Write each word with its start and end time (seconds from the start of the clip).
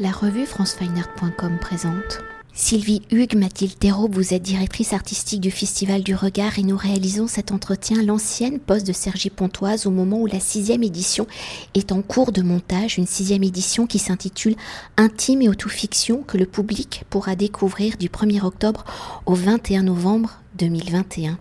La 0.00 0.12
revue 0.12 0.46
francefineart.com 0.46 1.58
présente. 1.60 2.20
Sylvie 2.52 3.02
Hugues, 3.10 3.34
Mathilde 3.34 3.76
Thérault, 3.76 4.08
vous 4.08 4.32
êtes 4.32 4.42
directrice 4.42 4.92
artistique 4.92 5.40
du 5.40 5.50
Festival 5.50 6.04
du 6.04 6.14
Regard 6.14 6.56
et 6.60 6.62
nous 6.62 6.76
réalisons 6.76 7.26
cet 7.26 7.50
entretien 7.50 8.00
l'ancienne 8.04 8.60
poste 8.60 8.86
de 8.86 8.92
Sergi 8.92 9.28
Pontoise 9.28 9.86
au 9.86 9.90
moment 9.90 10.20
où 10.20 10.26
la 10.26 10.38
sixième 10.38 10.84
édition 10.84 11.26
est 11.74 11.90
en 11.90 12.02
cours 12.02 12.30
de 12.30 12.42
montage, 12.42 12.96
une 12.96 13.08
sixième 13.08 13.42
édition 13.42 13.88
qui 13.88 13.98
s'intitule 13.98 14.54
Intime 14.96 15.42
et 15.42 15.48
autofiction 15.48 16.22
que 16.22 16.38
le 16.38 16.46
public 16.46 17.02
pourra 17.10 17.34
découvrir 17.34 17.96
du 17.96 18.08
1er 18.08 18.44
octobre 18.44 18.84
au 19.26 19.34
21 19.34 19.82
novembre 19.82 20.38
2021. 20.58 21.38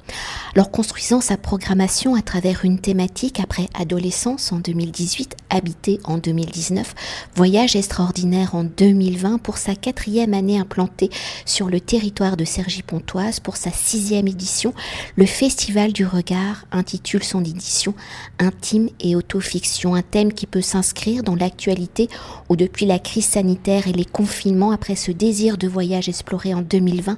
Alors 0.56 0.72
construisant 0.72 1.22
sa 1.22 1.38
programmation 1.38 2.16
à 2.16 2.22
travers 2.22 2.64
une 2.64 2.80
thématique 2.80 3.40
après 3.40 3.68
adolescence 3.74 4.52
en 4.52 4.60
2018, 4.60 5.36
habité 5.50 6.00
en 6.04 6.18
2019, 6.18 6.96
voyage 7.36 7.76
extraordinaire 7.76 8.56
en 8.56 8.64
2020 8.64 9.38
pour 9.40 9.58
sa 9.58 9.76
quatrième 9.76 10.34
année 10.34 10.60
implantée 10.60 11.10
sur 11.46 11.70
le 11.70 11.80
territoire 11.80 12.38
de 12.38 12.46
Cergy-Pontoise 12.46 13.40
pour 13.40 13.58
sa 13.58 13.72
sixième 13.72 14.28
édition, 14.28 14.74
le 15.16 15.26
Festival 15.26 15.94
du 15.94 16.06
Regard 16.06 16.66
intitule 16.72 17.24
son 17.24 17.44
édition 17.44 17.94
Intime 18.40 18.90
et 19.00 19.16
autofiction, 19.16 19.96
un 19.96 20.02
thème 20.02 20.34
qui 20.34 20.48
peut 20.48 20.62
s'inscrire 20.62 21.24
dans 21.24 21.36
l'actualité 21.36 22.10
où 22.50 22.56
depuis 22.56 22.86
la 22.86 23.00
crise 23.00 23.26
sanitaire 23.26 23.88
et 23.88 23.94
les 23.94 24.06
confinements 24.06 24.72
après 24.72 24.96
ce 24.96 25.12
désir 25.12 25.58
de 25.58 25.68
voyage 25.68 26.10
exploré 26.10 26.54
en 26.54 26.62
2020, 26.62 27.18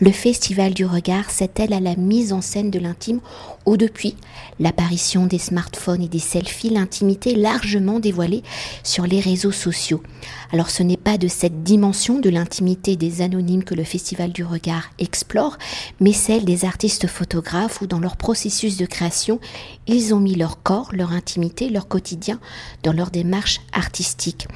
le 0.00 0.10
Festival 0.10 0.74
du 0.74 0.84
Regard 0.84 1.30
s'est-elle 1.40 1.72
à 1.72 1.80
la 1.80 1.96
mise 1.96 2.34
en 2.34 2.42
scène 2.42 2.70
de 2.70 2.78
l'intime 2.78 3.20
ou 3.64 3.78
depuis 3.78 4.14
l'apparition 4.58 5.24
des 5.24 5.38
smartphones 5.38 6.02
et 6.02 6.08
des 6.08 6.18
selfies, 6.18 6.68
l'intimité 6.68 7.34
largement 7.34 7.98
dévoilée 7.98 8.42
sur 8.82 9.06
les 9.06 9.20
réseaux 9.20 9.50
sociaux. 9.50 10.02
Alors 10.52 10.68
ce 10.68 10.82
n'est 10.82 10.98
de 11.18 11.28
cette 11.28 11.62
dimension 11.62 12.18
de 12.18 12.30
l'intimité 12.30 12.96
des 12.96 13.22
anonymes 13.22 13.64
que 13.64 13.74
le 13.74 13.84
Festival 13.84 14.32
du 14.32 14.44
Regard 14.44 14.90
explore, 14.98 15.58
mais 15.98 16.12
celle 16.12 16.44
des 16.44 16.64
artistes 16.64 17.06
photographes 17.06 17.80
où 17.80 17.86
dans 17.86 18.00
leur 18.00 18.16
processus 18.16 18.76
de 18.76 18.86
création, 18.86 19.40
ils 19.86 20.14
ont 20.14 20.20
mis 20.20 20.34
leur 20.34 20.62
corps, 20.62 20.90
leur 20.92 21.12
intimité, 21.12 21.68
leur 21.68 21.88
quotidien 21.88 22.38
dans 22.82 22.92
leur 22.92 23.10
démarche 23.10 23.60
artistique. 23.72 24.46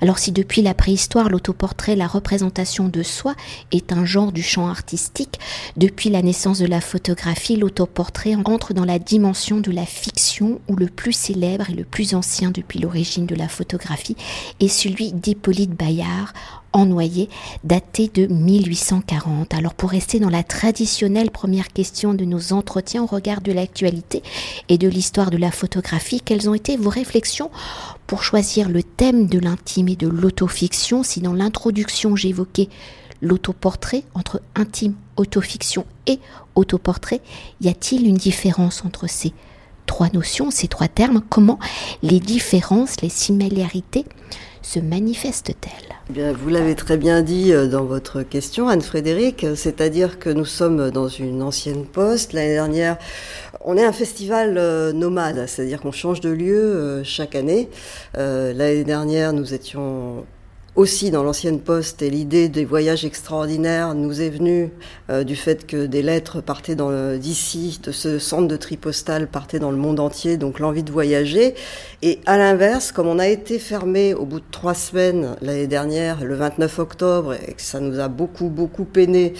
Alors 0.00 0.18
si 0.18 0.32
depuis 0.32 0.62
la 0.62 0.74
préhistoire, 0.74 1.28
l'autoportrait, 1.28 1.96
la 1.96 2.06
représentation 2.06 2.88
de 2.88 3.02
soi 3.02 3.34
est 3.72 3.92
un 3.92 4.04
genre 4.04 4.32
du 4.32 4.42
champ 4.42 4.68
artistique, 4.68 5.38
depuis 5.76 6.10
la 6.10 6.22
naissance 6.22 6.58
de 6.58 6.66
la 6.66 6.80
photographie, 6.80 7.56
l'autoportrait 7.56 8.36
entre 8.44 8.74
dans 8.74 8.84
la 8.84 8.98
dimension 8.98 9.60
de 9.60 9.70
la 9.70 9.86
fiction 9.86 10.60
où 10.68 10.76
le 10.76 10.86
plus 10.86 11.12
célèbre 11.12 11.70
et 11.70 11.74
le 11.74 11.84
plus 11.84 12.14
ancien 12.14 12.50
depuis 12.50 12.78
l'origine 12.78 13.26
de 13.26 13.34
la 13.34 13.48
photographie 13.48 14.16
est 14.60 14.68
celui 14.68 15.12
d'Hippolyte 15.12 15.70
Bayard 15.70 16.03
Ennoyé, 16.72 17.28
daté 17.62 18.10
de 18.12 18.26
1840. 18.26 19.54
Alors 19.54 19.74
pour 19.74 19.90
rester 19.90 20.18
dans 20.18 20.28
la 20.28 20.42
traditionnelle 20.42 21.30
première 21.30 21.68
question 21.68 22.14
de 22.14 22.24
nos 22.24 22.52
entretiens 22.52 23.04
au 23.04 23.06
regard 23.06 23.42
de 23.42 23.52
l'actualité 23.52 24.24
et 24.68 24.76
de 24.76 24.88
l'histoire 24.88 25.30
de 25.30 25.36
la 25.36 25.52
photographie, 25.52 26.20
quelles 26.20 26.48
ont 26.50 26.54
été 26.54 26.76
vos 26.76 26.90
réflexions 26.90 27.52
pour 28.08 28.24
choisir 28.24 28.68
le 28.68 28.82
thème 28.82 29.28
de 29.28 29.38
l'intime 29.38 29.86
et 29.86 29.94
de 29.94 30.08
l'autofiction? 30.08 31.04
Si 31.04 31.20
dans 31.20 31.32
l'introduction 31.32 32.16
j'évoquais 32.16 32.68
l'autoportrait 33.22 34.02
entre 34.14 34.42
intime, 34.56 34.94
autofiction 35.16 35.86
et 36.08 36.18
autoportrait, 36.56 37.20
y 37.60 37.68
a-t-il 37.68 38.04
une 38.04 38.16
différence 38.16 38.84
entre 38.84 39.08
ces 39.08 39.32
trois 39.86 40.08
notions, 40.12 40.50
ces 40.50 40.66
trois 40.66 40.88
termes? 40.88 41.22
Comment 41.28 41.60
les 42.02 42.18
différences, 42.18 43.00
les 43.00 43.08
similarités 43.10 44.06
se 44.64 44.80
manifestent-elles 44.80 45.94
eh 46.16 46.32
Vous 46.32 46.48
l'avez 46.48 46.74
très 46.74 46.96
bien 46.96 47.22
dit 47.22 47.52
euh, 47.52 47.68
dans 47.68 47.84
votre 47.84 48.22
question, 48.22 48.68
Anne-Frédéric, 48.68 49.46
c'est-à-dire 49.54 50.18
que 50.18 50.30
nous 50.30 50.46
sommes 50.46 50.90
dans 50.90 51.08
une 51.08 51.42
ancienne 51.42 51.84
poste. 51.84 52.32
L'année 52.32 52.54
dernière, 52.54 52.96
on 53.60 53.76
est 53.76 53.84
un 53.84 53.92
festival 53.92 54.56
euh, 54.56 54.92
nomade, 54.92 55.46
c'est-à-dire 55.46 55.80
qu'on 55.80 55.92
change 55.92 56.20
de 56.20 56.30
lieu 56.30 56.56
euh, 56.56 57.04
chaque 57.04 57.34
année. 57.34 57.68
L'année 58.14 58.84
dernière, 58.84 59.32
nous 59.32 59.52
étions 59.52 60.24
aussi 60.76 61.12
dans 61.12 61.22
l'ancienne 61.22 61.60
poste 61.60 62.02
et 62.02 62.10
l'idée 62.10 62.48
des 62.48 62.64
voyages 62.64 63.04
extraordinaires 63.04 63.94
nous 63.94 64.20
est 64.20 64.28
venue 64.28 64.70
euh, 65.08 65.22
du 65.22 65.36
fait 65.36 65.66
que 65.66 65.86
des 65.86 66.02
lettres 66.02 66.40
partaient 66.40 66.76
d'ici, 67.18 67.80
de 67.82 67.92
ce 67.92 68.18
centre 68.18 68.48
de 68.48 68.56
tri 68.56 68.76
postal, 68.76 69.28
partaient 69.28 69.60
dans 69.60 69.70
le 69.70 69.76
monde 69.76 70.00
entier, 70.00 70.36
donc 70.36 70.58
l'envie 70.58 70.82
de 70.82 70.90
voyager. 70.90 71.54
Et 72.02 72.18
à 72.26 72.36
l'inverse, 72.38 72.90
comme 72.90 73.06
on 73.06 73.20
a 73.20 73.28
été 73.28 73.60
fermé 73.60 74.14
au 74.14 74.24
bout 74.24 74.40
de 74.40 74.44
trois 74.50 74.74
semaines 74.74 75.36
l'année 75.42 75.68
dernière, 75.68 76.24
le 76.24 76.34
29 76.34 76.78
octobre, 76.80 77.34
et 77.34 77.52
que 77.52 77.62
ça 77.62 77.78
nous 77.78 78.00
a 78.00 78.08
beaucoup, 78.08 78.48
beaucoup 78.48 78.84
peiné, 78.84 79.34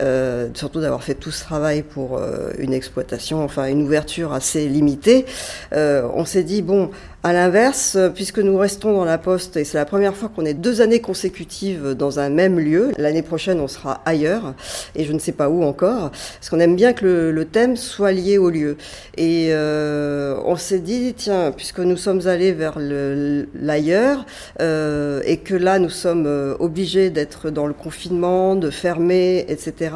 euh, 0.00 0.48
surtout 0.54 0.80
d'avoir 0.80 1.04
fait 1.04 1.14
tout 1.14 1.30
ce 1.30 1.44
travail 1.44 1.82
pour 1.82 2.18
euh, 2.18 2.50
une 2.58 2.72
exploitation, 2.72 3.44
enfin 3.44 3.66
une 3.66 3.82
ouverture 3.82 4.32
assez 4.32 4.68
limitée, 4.68 5.24
on 5.72 6.24
s'est 6.24 6.42
dit, 6.42 6.62
bon, 6.62 6.90
à 7.22 7.32
l'inverse, 7.32 7.98
puisque 8.14 8.38
nous 8.38 8.56
restons 8.56 8.92
dans 8.92 9.04
la 9.04 9.18
poste, 9.18 9.56
et 9.56 9.64
c'est 9.64 9.76
la 9.76 9.84
première 9.84 10.16
fois 10.16 10.30
qu'on 10.34 10.44
est 10.44 10.54
deux 10.54 10.80
années 10.80 11.00
consécutives 11.00 11.94
dans 11.94 12.18
un 12.18 12.30
même 12.30 12.58
lieu, 12.58 12.92
l'année 12.96 13.22
prochaine 13.22 13.60
on 13.60 13.68
sera 13.68 14.00
ailleurs, 14.06 14.54
et 14.94 15.04
je 15.04 15.12
ne 15.12 15.18
sais 15.18 15.32
pas 15.32 15.48
où 15.48 15.62
encore, 15.62 16.10
parce 16.10 16.48
qu'on 16.48 16.60
aime 16.60 16.76
bien 16.76 16.92
que 16.92 17.30
le, 17.30 17.44
thème 17.44 17.76
soit 17.76 18.12
lié 18.12 18.38
au 18.38 18.48
lieu. 18.48 18.76
Et 19.16 19.48
euh, 19.50 20.40
on 20.44 20.56
s'est 20.56 20.78
dit, 20.78 21.14
tiens, 21.16 21.52
puisque 21.54 21.80
nous 21.80 21.96
sommes 21.96 22.26
allés 22.26 22.52
vers 22.52 22.78
l'ailleurs, 22.78 24.24
euh, 24.60 25.20
et 25.24 25.38
que 25.38 25.54
là 25.54 25.78
nous 25.78 25.90
sommes 25.90 26.26
euh, 26.26 26.54
obligés 26.58 27.10
d'être 27.10 27.50
dans 27.50 27.66
le 27.66 27.72
confinement, 27.74 28.54
de 28.54 28.70
fermer, 28.70 29.44
etc., 29.48 29.92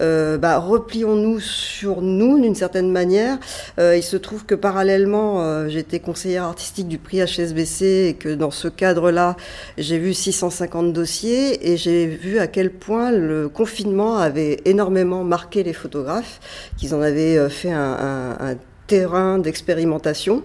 euh, 0.00 0.38
bah, 0.38 0.58
replions-nous 0.58 1.40
sur 1.40 2.02
nous 2.02 2.40
d'une 2.40 2.54
certaine 2.54 2.90
manière. 2.90 3.38
Euh, 3.78 3.96
il 3.96 4.02
se 4.02 4.16
trouve 4.16 4.44
que 4.44 4.54
parallèlement, 4.54 5.68
j'étais 5.68 5.98
conseillère 5.98 6.44
artistique 6.52 6.88
du 6.88 6.98
prix 6.98 7.18
HSBC 7.18 8.08
et 8.10 8.14
que 8.14 8.28
dans 8.28 8.50
ce 8.50 8.68
cadre-là, 8.68 9.36
j'ai 9.78 9.98
vu 9.98 10.12
650 10.12 10.92
dossiers 10.92 11.72
et 11.72 11.76
j'ai 11.78 12.06
vu 12.06 12.38
à 12.38 12.46
quel 12.46 12.70
point 12.70 13.10
le 13.10 13.48
confinement 13.48 14.18
avait 14.18 14.60
énormément 14.66 15.24
marqué 15.24 15.62
les 15.62 15.72
photographes, 15.72 16.40
qu'ils 16.76 16.94
en 16.94 17.00
avaient 17.00 17.38
euh, 17.38 17.48
fait 17.48 17.72
un, 17.72 18.56
terrain 18.88 19.38
d'expérimentation. 19.38 20.42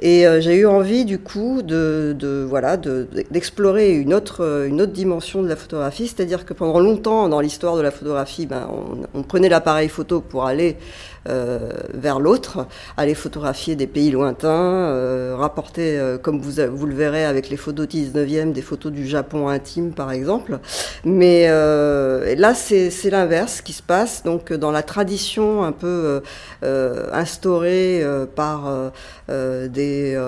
Et 0.00 0.26
euh, 0.26 0.40
j'ai 0.40 0.56
eu 0.56 0.66
envie 0.66 1.04
du 1.04 1.18
coup 1.20 1.62
de, 1.62 2.46
voilà 2.48 2.76
d'explorer 2.76 3.92
une 3.92 4.12
autre 4.14 4.64
une 4.66 4.80
autre 4.80 4.92
dimension 4.92 5.42
de 5.42 5.48
la 5.48 5.54
photographie. 5.54 6.08
C'est-à-dire 6.08 6.44
que 6.44 6.54
pendant 6.54 6.80
longtemps 6.80 7.28
dans 7.28 7.40
l'histoire 7.40 7.76
de 7.76 7.82
la 7.82 7.92
photographie 7.92 8.46
ben, 8.46 8.68
on, 9.14 9.22
prenait 9.22 9.48
l'appareil 9.48 9.88
photo 9.88 10.20
pour 10.20 10.44
aller 10.46 10.70
euh, 10.72 11.13
vers 11.26 12.20
l'autre, 12.20 12.66
aller 12.96 13.14
photographier 13.14 13.76
des 13.76 13.86
pays 13.86 14.10
lointains, 14.10 14.48
euh, 14.48 15.34
rapporter, 15.36 15.98
euh, 15.98 16.18
comme 16.18 16.40
vous, 16.40 16.60
vous 16.72 16.86
le 16.86 16.94
verrez 16.94 17.24
avec 17.24 17.48
les 17.48 17.56
photos 17.56 17.88
du 17.88 18.02
19e, 18.02 18.52
des 18.52 18.62
photos 18.62 18.92
du 18.92 19.06
Japon 19.06 19.48
intime 19.48 19.92
par 19.92 20.12
exemple. 20.12 20.58
Mais 21.04 21.46
là, 21.46 22.54
c'est 22.54 23.10
l'inverse 23.10 23.60
qui 23.60 23.72
se 23.72 23.82
passe. 23.82 24.22
Donc, 24.22 24.52
dans 24.52 24.70
la 24.70 24.82
tradition 24.82 25.64
un 25.64 25.72
peu 25.72 26.22
instaurée 26.62 28.02
par 28.34 28.92
des 29.28 30.18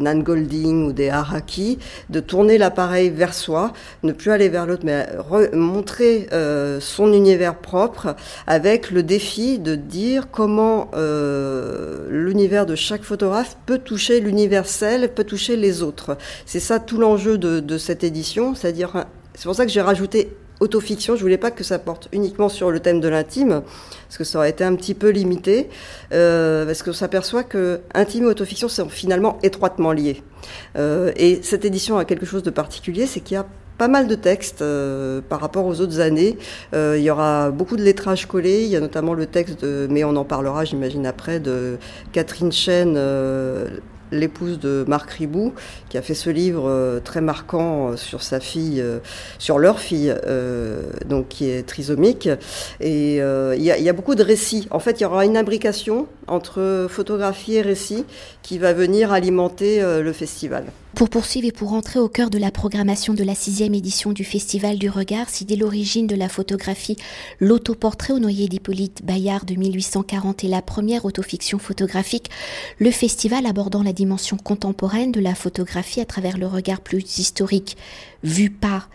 Nan 0.00 0.22
Golding 0.22 0.86
ou 0.86 0.92
des 0.92 1.08
Haraki, 1.08 1.78
de 2.10 2.20
tourner 2.20 2.58
l'appareil 2.58 3.10
vers 3.10 3.34
soi, 3.34 3.72
ne 4.02 4.12
plus 4.12 4.30
aller 4.30 4.48
vers 4.48 4.66
l'autre, 4.66 4.84
mais 4.84 5.06
montrer 5.52 6.28
son 6.80 7.12
univers 7.12 7.56
propre 7.56 8.16
avec 8.46 8.90
le 8.90 9.02
défi 9.02 9.58
de 9.58 9.74
dire 9.74 10.21
comment 10.30 10.90
euh, 10.94 12.06
l'univers 12.10 12.66
de 12.66 12.74
chaque 12.74 13.02
photographe 13.02 13.56
peut 13.66 13.78
toucher 13.78 14.20
l'universel, 14.20 15.12
peut 15.12 15.24
toucher 15.24 15.56
les 15.56 15.82
autres. 15.82 16.16
C'est 16.46 16.60
ça 16.60 16.78
tout 16.78 16.98
l'enjeu 16.98 17.38
de, 17.38 17.78
cette 17.78 18.04
édition, 18.04 18.54
c'est-à-dire, 18.54 19.06
c'est 19.34 19.44
pour 19.44 19.54
ça 19.54 19.64
que 19.64 19.72
j'ai 19.72 19.80
rajouté 19.80 20.36
autofiction. 20.60 21.16
Je 21.16 21.22
voulais 21.22 21.38
pas 21.38 21.50
que 21.50 21.64
ça 21.64 21.78
porte 21.78 22.08
uniquement 22.12 22.48
sur 22.48 22.70
le 22.70 22.80
thème 22.80 23.00
de 23.00 23.08
l'intime, 23.08 23.62
parce 24.06 24.18
que 24.18 24.24
ça 24.24 24.38
aurait 24.38 24.50
été 24.50 24.64
un 24.64 24.74
petit 24.74 24.94
peu 24.94 25.10
limité, 25.10 25.68
euh, 26.12 26.64
parce 26.64 26.82
qu'on 26.82 26.92
s'aperçoit 26.92 27.42
que 27.42 27.80
intime 27.94 28.24
et 28.24 28.28
autofiction 28.28 28.68
sont 28.68 28.88
finalement 28.88 29.38
étroitement 29.42 29.92
liés. 29.92 30.22
Euh, 30.76 31.12
et 31.16 31.40
cette 31.42 31.64
édition 31.64 31.98
a 31.98 32.04
quelque 32.04 32.26
chose 32.26 32.42
de 32.42 32.50
particulier, 32.50 33.06
c'est 33.06 33.20
qu'il 33.20 33.34
y 33.34 33.38
a 33.38 33.46
pas 33.78 33.88
mal 33.88 34.06
de 34.06 34.14
textes 34.14 34.62
euh, 34.62 35.20
par 35.28 35.40
rapport 35.40 35.66
aux 35.66 35.80
autres 35.80 36.00
années. 36.00 36.38
Euh, 36.74 36.96
il 36.98 37.02
y 37.02 37.10
aura 37.10 37.50
beaucoup 37.50 37.76
de 37.76 37.82
lettrages 37.82 38.26
collés. 38.26 38.64
Il 38.64 38.68
y 38.70 38.76
a 38.76 38.80
notamment 38.80 39.14
le 39.14 39.26
texte, 39.26 39.62
de, 39.62 39.86
mais 39.90 40.04
on 40.04 40.16
en 40.16 40.24
parlera, 40.24 40.64
j'imagine 40.64 41.06
après, 41.06 41.40
de 41.40 41.78
Catherine 42.12 42.52
Chen, 42.52 42.94
euh, 42.96 43.68
l'épouse 44.12 44.58
de 44.60 44.84
Marc 44.86 45.10
Ribou, 45.10 45.52
qui 45.88 45.98
a 45.98 46.02
fait 46.02 46.14
ce 46.14 46.30
livre 46.30 47.00
très 47.04 47.20
marquant 47.20 47.96
sur 47.96 48.22
sa 48.22 48.38
fille, 48.38 48.82
sur 49.38 49.58
leur 49.58 49.80
fille, 49.80 50.14
donc 51.06 51.28
qui 51.28 51.50
est 51.50 51.66
trisomique. 51.66 52.28
Et 52.80 53.16
il 53.16 53.62
y, 53.62 53.88
a, 53.88 53.92
beaucoup 53.92 54.14
de 54.14 54.22
récits. 54.22 54.68
En 54.70 54.78
fait, 54.78 55.00
il 55.00 55.02
y 55.02 55.06
aura 55.06 55.24
une 55.24 55.36
imbrication 55.36 56.06
entre 56.26 56.86
photographie 56.88 57.54
et 57.54 57.62
récit 57.62 58.04
qui 58.42 58.58
va 58.58 58.72
venir 58.72 59.12
alimenter 59.12 59.80
le 59.80 60.12
festival. 60.12 60.64
Pour 60.94 61.08
poursuivre 61.08 61.48
et 61.48 61.52
pour 61.52 61.70
rentrer 61.70 61.98
au 61.98 62.08
cœur 62.08 62.28
de 62.28 62.36
la 62.36 62.50
programmation 62.50 63.14
de 63.14 63.24
la 63.24 63.34
sixième 63.34 63.72
édition 63.72 64.12
du 64.12 64.24
Festival 64.24 64.78
du 64.78 64.90
Regard, 64.90 65.30
si 65.30 65.46
dès 65.46 65.56
l'origine 65.56 66.06
de 66.06 66.14
la 66.14 66.28
photographie, 66.28 66.98
l'autoportrait 67.40 68.12
au 68.12 68.18
noyer 68.18 68.46
d'Hippolyte 68.46 69.02
Bayard 69.02 69.46
de 69.46 69.54
1840 69.54 70.44
est 70.44 70.48
la 70.48 70.60
première 70.60 71.06
autofiction 71.06 71.58
photographique, 71.58 72.30
le 72.78 72.90
festival 72.90 73.46
abordant 73.46 73.82
la 73.82 73.94
contemporaine 74.42 75.12
de 75.12 75.20
la 75.20 75.34
photographie 75.34 76.00
à 76.00 76.04
travers 76.04 76.38
le 76.38 76.46
regard 76.46 76.80
plus 76.80 77.18
historique, 77.18 77.76
vu 78.22 78.50
par 78.50 78.88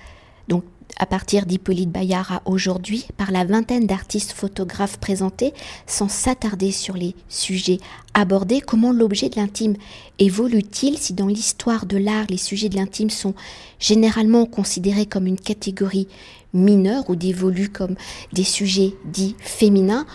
donc 0.47 0.63
à 0.99 1.05
partir 1.05 1.45
d'Hippolyte 1.45 1.91
Bayard 1.91 2.31
à 2.31 2.41
aujourd'hui 2.45 3.05
par 3.17 3.31
la 3.31 3.43
vingtaine 3.43 3.85
d'artistes 3.85 4.31
photographes 4.31 4.97
présentés 4.97 5.53
sans 5.85 6.09
s'attarder 6.09 6.71
sur 6.71 6.95
les 6.95 7.15
sujets 7.29 7.79
abordés, 8.13 8.61
comment 8.61 8.91
l'objet 8.91 9.29
de 9.29 9.35
l'intime 9.35 9.75
évolue-t-il? 10.17 10.97
Si 10.97 11.13
dans 11.13 11.27
l'histoire 11.27 11.85
de 11.85 11.97
l'art 11.97 12.25
les 12.29 12.37
sujets 12.37 12.69
de 12.69 12.77
l'intime 12.77 13.09
sont 13.09 13.35
généralement 13.79 14.45
considérés 14.45 15.05
comme 15.05 15.27
une 15.27 15.39
catégorie 15.39 16.07
mineure 16.53 17.09
ou 17.09 17.15
dévolus 17.15 17.69
comme 17.69 17.95
des 18.33 18.43
sujets 18.43 18.95
dits 19.05 19.35
féminins, 19.39 20.05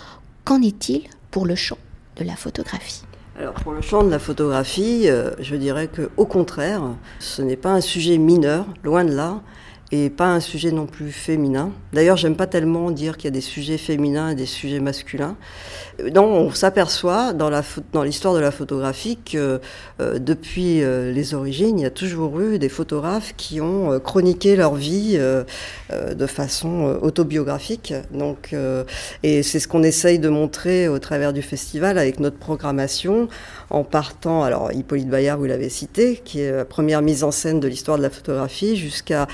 qu'en 0.43 0.61
est-il 0.61 1.03
pour 1.31 1.45
le 1.45 1.55
champ 1.55 1.77
de 2.17 2.23
la 2.23 2.35
photographie? 2.35 3.03
Alors 3.39 3.55
pour 3.55 3.71
le 3.71 3.81
champ 3.81 4.03
de 4.03 4.11
la 4.11 4.19
photographie, 4.19 5.05
euh, 5.07 5.31
je 5.39 5.55
dirais 5.55 5.87
que 5.87 6.11
au 6.17 6.25
contraire, 6.25 6.83
ce 7.17 7.41
n'est 7.41 7.55
pas 7.55 7.71
un 7.71 7.81
sujet 7.81 8.19
mineur, 8.19 8.65
loin 8.83 9.03
de 9.03 9.11
là 9.11 9.41
et 9.93 10.09
pas 10.09 10.25
un 10.25 10.39
sujet 10.39 10.71
non 10.71 10.87
plus 10.87 11.11
féminin. 11.11 11.71
D'ailleurs, 11.93 12.17
j'aime 12.17 12.35
pas 12.35 12.47
tellement 12.47 12.89
dire 12.89 13.15
qu'il 13.15 13.25
y 13.25 13.27
a 13.27 13.31
des 13.31 13.41
sujets 13.41 13.77
féminins 13.77 14.29
et 14.29 14.35
des 14.35 14.47
sujets 14.47 14.79
masculins. 14.79 15.35
Euh, 16.01 16.09
non, 16.09 16.25
on 16.25 16.51
s'aperçoit 16.51 17.31
dans, 17.31 17.51
l'histoire 18.01 18.33
de 18.33 18.39
la 18.39 18.49
photographie 18.49 19.19
que 19.23 19.61
euh, 19.99 20.17
depuis 20.17 20.81
euh, 20.81 21.11
les 21.11 21.35
origines, 21.35 21.77
il 21.77 21.83
y 21.83 21.85
a 21.85 21.91
toujours 21.91 22.39
eu 22.39 22.57
des 22.57 22.69
photographes 22.69 23.35
qui 23.37 23.61
ont 23.61 23.99
chroniqué 23.99 24.55
leur 24.55 24.73
vie 24.73 25.19
de 25.91 26.25
façon 26.25 26.97
autobiographique. 27.01 27.93
Donc, 28.11 28.55
et 29.21 29.43
c'est 29.43 29.59
ce 29.59 29.67
qu'on 29.67 29.83
essaye 29.83 30.17
de 30.17 30.29
montrer 30.29 30.87
au 30.87 30.97
travers 30.97 31.33
du 31.33 31.43
festival 31.43 31.99
avec 31.99 32.19
notre 32.19 32.37
programmation 32.37 33.27
en 33.69 33.83
partant, 33.83 34.43
alors 34.43 34.71
Hippolyte 34.71 35.09
Bayard, 35.09 35.39
vous 35.39 35.45
l'avez 35.45 35.69
cité, 35.69 36.21
qui 36.23 36.41
est 36.41 36.51
la 36.51 36.65
première 36.65 37.01
mise 37.01 37.23
en 37.23 37.31
scène 37.31 37.59
de 37.59 37.67
l'histoire 37.67 37.97
de 37.97 38.03
la 38.03 38.09
photographie, 38.09 38.75
jusqu'à 38.75 39.27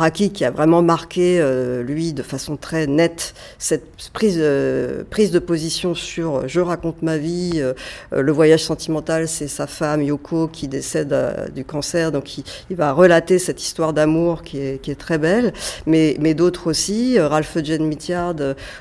Araki, 0.00 0.30
qui 0.30 0.46
a 0.46 0.50
vraiment 0.50 0.80
marqué, 0.80 1.38
euh, 1.40 1.82
lui, 1.82 2.14
de 2.14 2.22
façon 2.22 2.56
très 2.56 2.86
nette, 2.86 3.34
cette 3.58 3.84
prise, 4.14 4.38
euh, 4.40 5.04
prise 5.10 5.30
de 5.30 5.38
position 5.38 5.94
sur 5.94 6.36
euh, 6.36 6.42
je 6.46 6.60
raconte 6.60 7.02
ma 7.02 7.18
vie, 7.18 7.62
le 8.10 8.32
voyage 8.32 8.64
sentimental, 8.64 9.28
c'est 9.28 9.46
sa 9.46 9.66
femme 9.66 10.02
Yoko 10.02 10.48
qui 10.48 10.68
décède 10.68 11.14
du 11.54 11.64
cancer, 11.64 12.12
donc 12.12 12.38
il, 12.38 12.76
va 12.76 12.92
relater 12.92 13.38
cette 13.38 13.62
histoire 13.62 13.92
d'amour 13.92 14.42
qui 14.42 14.58
est, 14.58 14.98
très 14.98 15.18
belle, 15.18 15.52
mais, 15.86 16.16
mais 16.18 16.32
d'autres 16.34 16.70
aussi, 16.70 17.18
Ralph 17.18 17.56
Eugene 17.56 17.84
Mittiard 17.84 18.34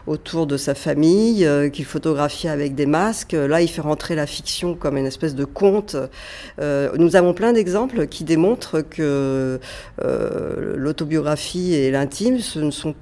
autour 0.07 0.48
de 0.48 0.56
sa 0.57 0.74
famille, 0.74 1.48
qu'il 1.74 1.86
photographie 1.86 2.48
avec 2.48 2.75
des 2.75 2.86
masques, 2.86 3.33
là 3.33 3.62
il 3.62 3.68
fait 3.68 3.81
rentrer 3.81 4.16
la 4.16 4.25
fiction 4.25 4.74
comme 4.74 4.98
une 4.98 5.06
espèce 5.06 5.36
de 5.36 5.45
conte. 5.45 5.98
Nous 6.60 7.16
avons 7.16 7.33
plein 7.33 7.54
d'exemples 7.54 8.07
qui 8.07 8.24
démontrent 8.24 8.81
que 8.81 9.60
euh, 10.04 10.75
l'autobiographie 11.10 11.74
et 11.74 11.90
l'intime, 11.90 12.38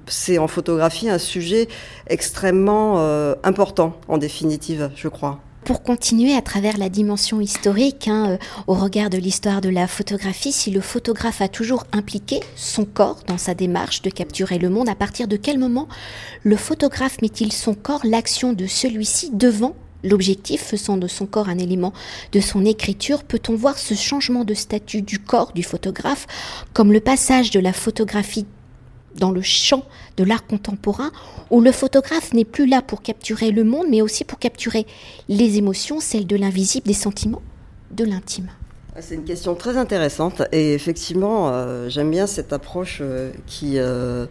c'est 0.07 0.37
en 0.37 0.47
photographie 0.47 1.09
un 1.09 1.17
sujet 1.17 1.67
extrêmement 2.07 2.99
euh, 2.99 3.35
important, 3.43 3.97
en 4.07 4.17
définitive, 4.17 4.89
je 4.95 5.09
crois. 5.09 5.41
Pour 5.65 5.83
continuer 5.83 6.33
à 6.33 6.41
travers 6.41 6.77
la 6.77 6.87
dimension 6.87 7.41
historique, 7.41 8.07
hein, 8.07 8.37
au 8.67 8.73
regard 8.75 9.09
de 9.09 9.17
l'histoire 9.17 9.59
de 9.59 9.67
la 9.67 9.87
photographie, 9.87 10.53
si 10.53 10.71
le 10.71 10.79
photographe 10.79 11.41
a 11.41 11.49
toujours 11.49 11.85
impliqué 11.91 12.39
son 12.55 12.85
corps 12.85 13.19
dans 13.27 13.37
sa 13.37 13.53
démarche 13.53 14.01
de 14.01 14.09
capturer 14.09 14.57
le 14.57 14.69
monde, 14.69 14.87
à 14.87 14.95
partir 14.95 15.27
de 15.27 15.35
quel 15.35 15.59
moment 15.59 15.89
le 16.43 16.55
photographe 16.55 17.21
met-il 17.21 17.51
son 17.51 17.73
corps, 17.73 18.05
l'action 18.05 18.53
de 18.53 18.67
celui-ci 18.67 19.31
devant 19.33 19.75
L'objectif 20.03 20.61
faisant 20.61 20.97
de 20.97 21.07
son 21.07 21.25
corps 21.25 21.49
un 21.49 21.57
élément 21.57 21.93
de 22.31 22.39
son 22.39 22.65
écriture, 22.65 23.23
peut-on 23.23 23.55
voir 23.55 23.77
ce 23.77 23.93
changement 23.93 24.45
de 24.45 24.53
statut 24.53 25.01
du 25.01 25.19
corps 25.19 25.53
du 25.53 25.63
photographe 25.63 26.27
comme 26.73 26.93
le 26.93 26.99
passage 26.99 27.49
de 27.51 27.59
la 27.59 27.73
photographie 27.73 28.45
dans 29.17 29.31
le 29.31 29.41
champ 29.41 29.83
de 30.15 30.23
l'art 30.23 30.45
contemporain, 30.45 31.11
où 31.49 31.61
le 31.61 31.71
photographe 31.71 32.33
n'est 32.33 32.45
plus 32.45 32.67
là 32.67 32.81
pour 32.81 33.01
capturer 33.01 33.51
le 33.51 33.63
monde, 33.63 33.87
mais 33.89 34.01
aussi 34.01 34.23
pour 34.23 34.39
capturer 34.39 34.85
les 35.27 35.57
émotions, 35.57 35.99
celles 35.99 36.27
de 36.27 36.35
l'invisible, 36.35 36.87
des 36.87 36.93
sentiments, 36.93 37.41
de 37.91 38.05
l'intime? 38.05 38.49
C'est 38.99 39.15
une 39.15 39.25
question 39.25 39.53
très 39.53 39.77
intéressante 39.77 40.41
et 40.51 40.73
effectivement, 40.73 41.49
euh, 41.49 41.87
j'aime 41.87 42.09
bien 42.09 42.27
cette 42.27 42.53
approche 42.53 42.99
euh, 43.01 43.31
qui... 43.45 43.73
Euh, 43.77 44.25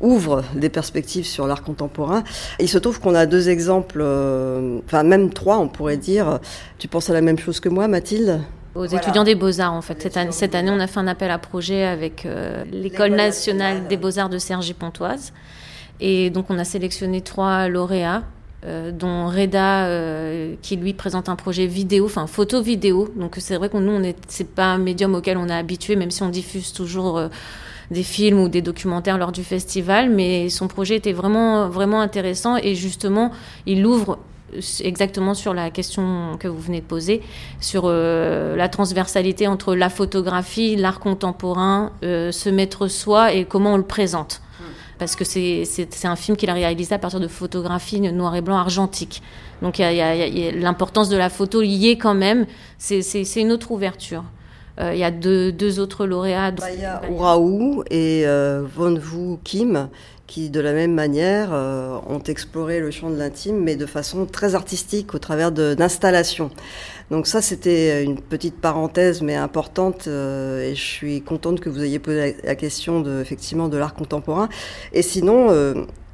ouvre 0.00 0.42
des 0.54 0.68
perspectives 0.68 1.26
sur 1.26 1.46
l'art 1.46 1.62
contemporain. 1.62 2.24
il 2.60 2.68
se 2.68 2.78
trouve 2.78 3.00
qu'on 3.00 3.14
a 3.14 3.26
deux 3.26 3.48
exemples, 3.48 4.00
euh, 4.00 4.78
enfin 4.86 5.02
même 5.02 5.32
trois, 5.32 5.58
on 5.58 5.68
pourrait 5.68 5.96
dire. 5.96 6.40
Tu 6.78 6.88
penses 6.88 7.10
à 7.10 7.12
la 7.12 7.20
même 7.20 7.38
chose 7.38 7.60
que 7.60 7.68
moi, 7.68 7.88
Mathilde? 7.88 8.40
Aux 8.74 8.84
étudiants 8.84 9.24
des 9.24 9.34
beaux-arts 9.34 9.72
en 9.72 9.80
fait. 9.80 10.00
Cette 10.02 10.16
année, 10.18 10.32
cette 10.32 10.54
année, 10.54 10.70
on 10.70 10.80
a 10.80 10.86
fait 10.86 11.00
un 11.00 11.06
appel 11.06 11.30
à 11.30 11.38
projet 11.38 11.84
avec 11.84 12.26
euh, 12.26 12.64
l'École 12.70 13.12
nationale 13.12 13.88
des 13.88 13.96
beaux-arts 13.96 14.28
de 14.28 14.38
Cergy-Pontoise. 14.38 15.32
Et 16.00 16.28
donc 16.28 16.46
on 16.50 16.58
a 16.58 16.64
sélectionné 16.64 17.22
trois 17.22 17.68
lauréats, 17.68 18.22
euh, 18.66 18.92
dont 18.92 19.28
Reda, 19.28 19.88
qui 20.60 20.76
lui 20.76 20.92
présente 20.92 21.30
un 21.30 21.36
projet 21.36 21.66
vidéo, 21.66 22.04
enfin 22.04 22.26
photo-vidéo. 22.26 23.08
Donc 23.16 23.36
c'est 23.38 23.56
vrai 23.56 23.70
que 23.70 23.78
nous, 23.78 23.92
on 23.92 24.14
c'est 24.28 24.54
pas 24.54 24.66
un 24.66 24.78
médium 24.78 25.14
auquel 25.14 25.38
on 25.38 25.48
est 25.48 25.54
habitué, 25.54 25.96
même 25.96 26.10
si 26.10 26.22
on 26.22 26.28
diffuse 26.28 26.74
toujours 26.74 27.30
des 27.90 28.02
films 28.02 28.40
ou 28.40 28.48
des 28.48 28.62
documentaires 28.62 29.18
lors 29.18 29.32
du 29.32 29.44
festival, 29.44 30.10
mais 30.10 30.48
son 30.48 30.68
projet 30.68 30.96
était 30.96 31.12
vraiment, 31.12 31.68
vraiment 31.68 32.00
intéressant 32.00 32.56
et 32.56 32.74
justement, 32.74 33.30
il 33.66 33.86
ouvre 33.86 34.18
exactement 34.80 35.34
sur 35.34 35.54
la 35.54 35.70
question 35.70 36.36
que 36.38 36.48
vous 36.48 36.60
venez 36.60 36.80
de 36.80 36.86
poser, 36.86 37.22
sur 37.60 37.82
euh, 37.86 38.56
la 38.56 38.68
transversalité 38.68 39.46
entre 39.46 39.74
la 39.74 39.88
photographie, 39.88 40.76
l'art 40.76 41.00
contemporain, 41.00 41.92
euh, 42.04 42.32
se 42.32 42.48
mettre 42.48 42.88
soi 42.88 43.32
et 43.32 43.44
comment 43.44 43.74
on 43.74 43.76
le 43.76 43.82
présente. 43.82 44.40
Hmm. 44.60 44.64
Parce 44.98 45.16
que 45.16 45.24
c'est 45.24 46.04
un 46.04 46.16
film 46.16 46.36
qu'il 46.36 46.50
a 46.50 46.54
réalisé 46.54 46.94
à 46.94 46.98
partir 46.98 47.20
de 47.20 47.28
photographies 47.28 48.00
noir 48.00 48.34
et 48.36 48.40
blanc 48.40 48.56
argentique. 48.56 49.22
Donc 49.62 49.78
il 49.78 49.82
y 49.82 50.00
a, 50.00 50.52
l'importance 50.52 51.08
de 51.08 51.16
la 51.16 51.28
photo 51.28 51.60
liée 51.60 51.98
quand 51.98 52.14
même, 52.14 52.46
c'est 52.78 53.00
une 53.36 53.52
autre 53.52 53.72
ouverture. 53.72 54.24
Euh, 54.78 54.92
il 54.92 54.98
y 54.98 55.04
a 55.04 55.10
deux, 55.10 55.80
autres 55.80 56.06
lauréats. 56.06 56.50
Baya 56.50 57.00
Ouraou 57.10 57.82
et 57.90 58.26
euh, 58.26 58.62
Von 58.74 58.94
Vu 58.94 59.38
Kim 59.42 59.88
qui, 60.26 60.50
de 60.50 60.58
la 60.58 60.72
même 60.72 60.92
manière, 60.92 61.50
euh, 61.52 61.98
ont 62.08 62.22
exploré 62.22 62.80
le 62.80 62.90
champ 62.90 63.10
de 63.10 63.16
l'intime, 63.16 63.62
mais 63.62 63.76
de 63.76 63.86
façon 63.86 64.26
très 64.26 64.56
artistique, 64.56 65.14
au 65.14 65.20
travers 65.20 65.52
d'installations. 65.52 66.50
Donc 67.12 67.28
ça, 67.28 67.40
c'était 67.40 68.02
une 68.02 68.20
petite 68.20 68.60
parenthèse, 68.60 69.22
mais 69.22 69.36
importante, 69.36 70.08
et 70.08 70.74
je 70.74 70.82
suis 70.82 71.22
contente 71.22 71.60
que 71.60 71.68
vous 71.68 71.84
ayez 71.84 72.00
posé 72.00 72.36
la 72.42 72.56
question 72.56 73.00
de, 73.00 73.20
effectivement 73.20 73.68
de 73.68 73.76
l'art 73.76 73.94
contemporain. 73.94 74.48
Et 74.92 75.02
sinon, 75.02 75.52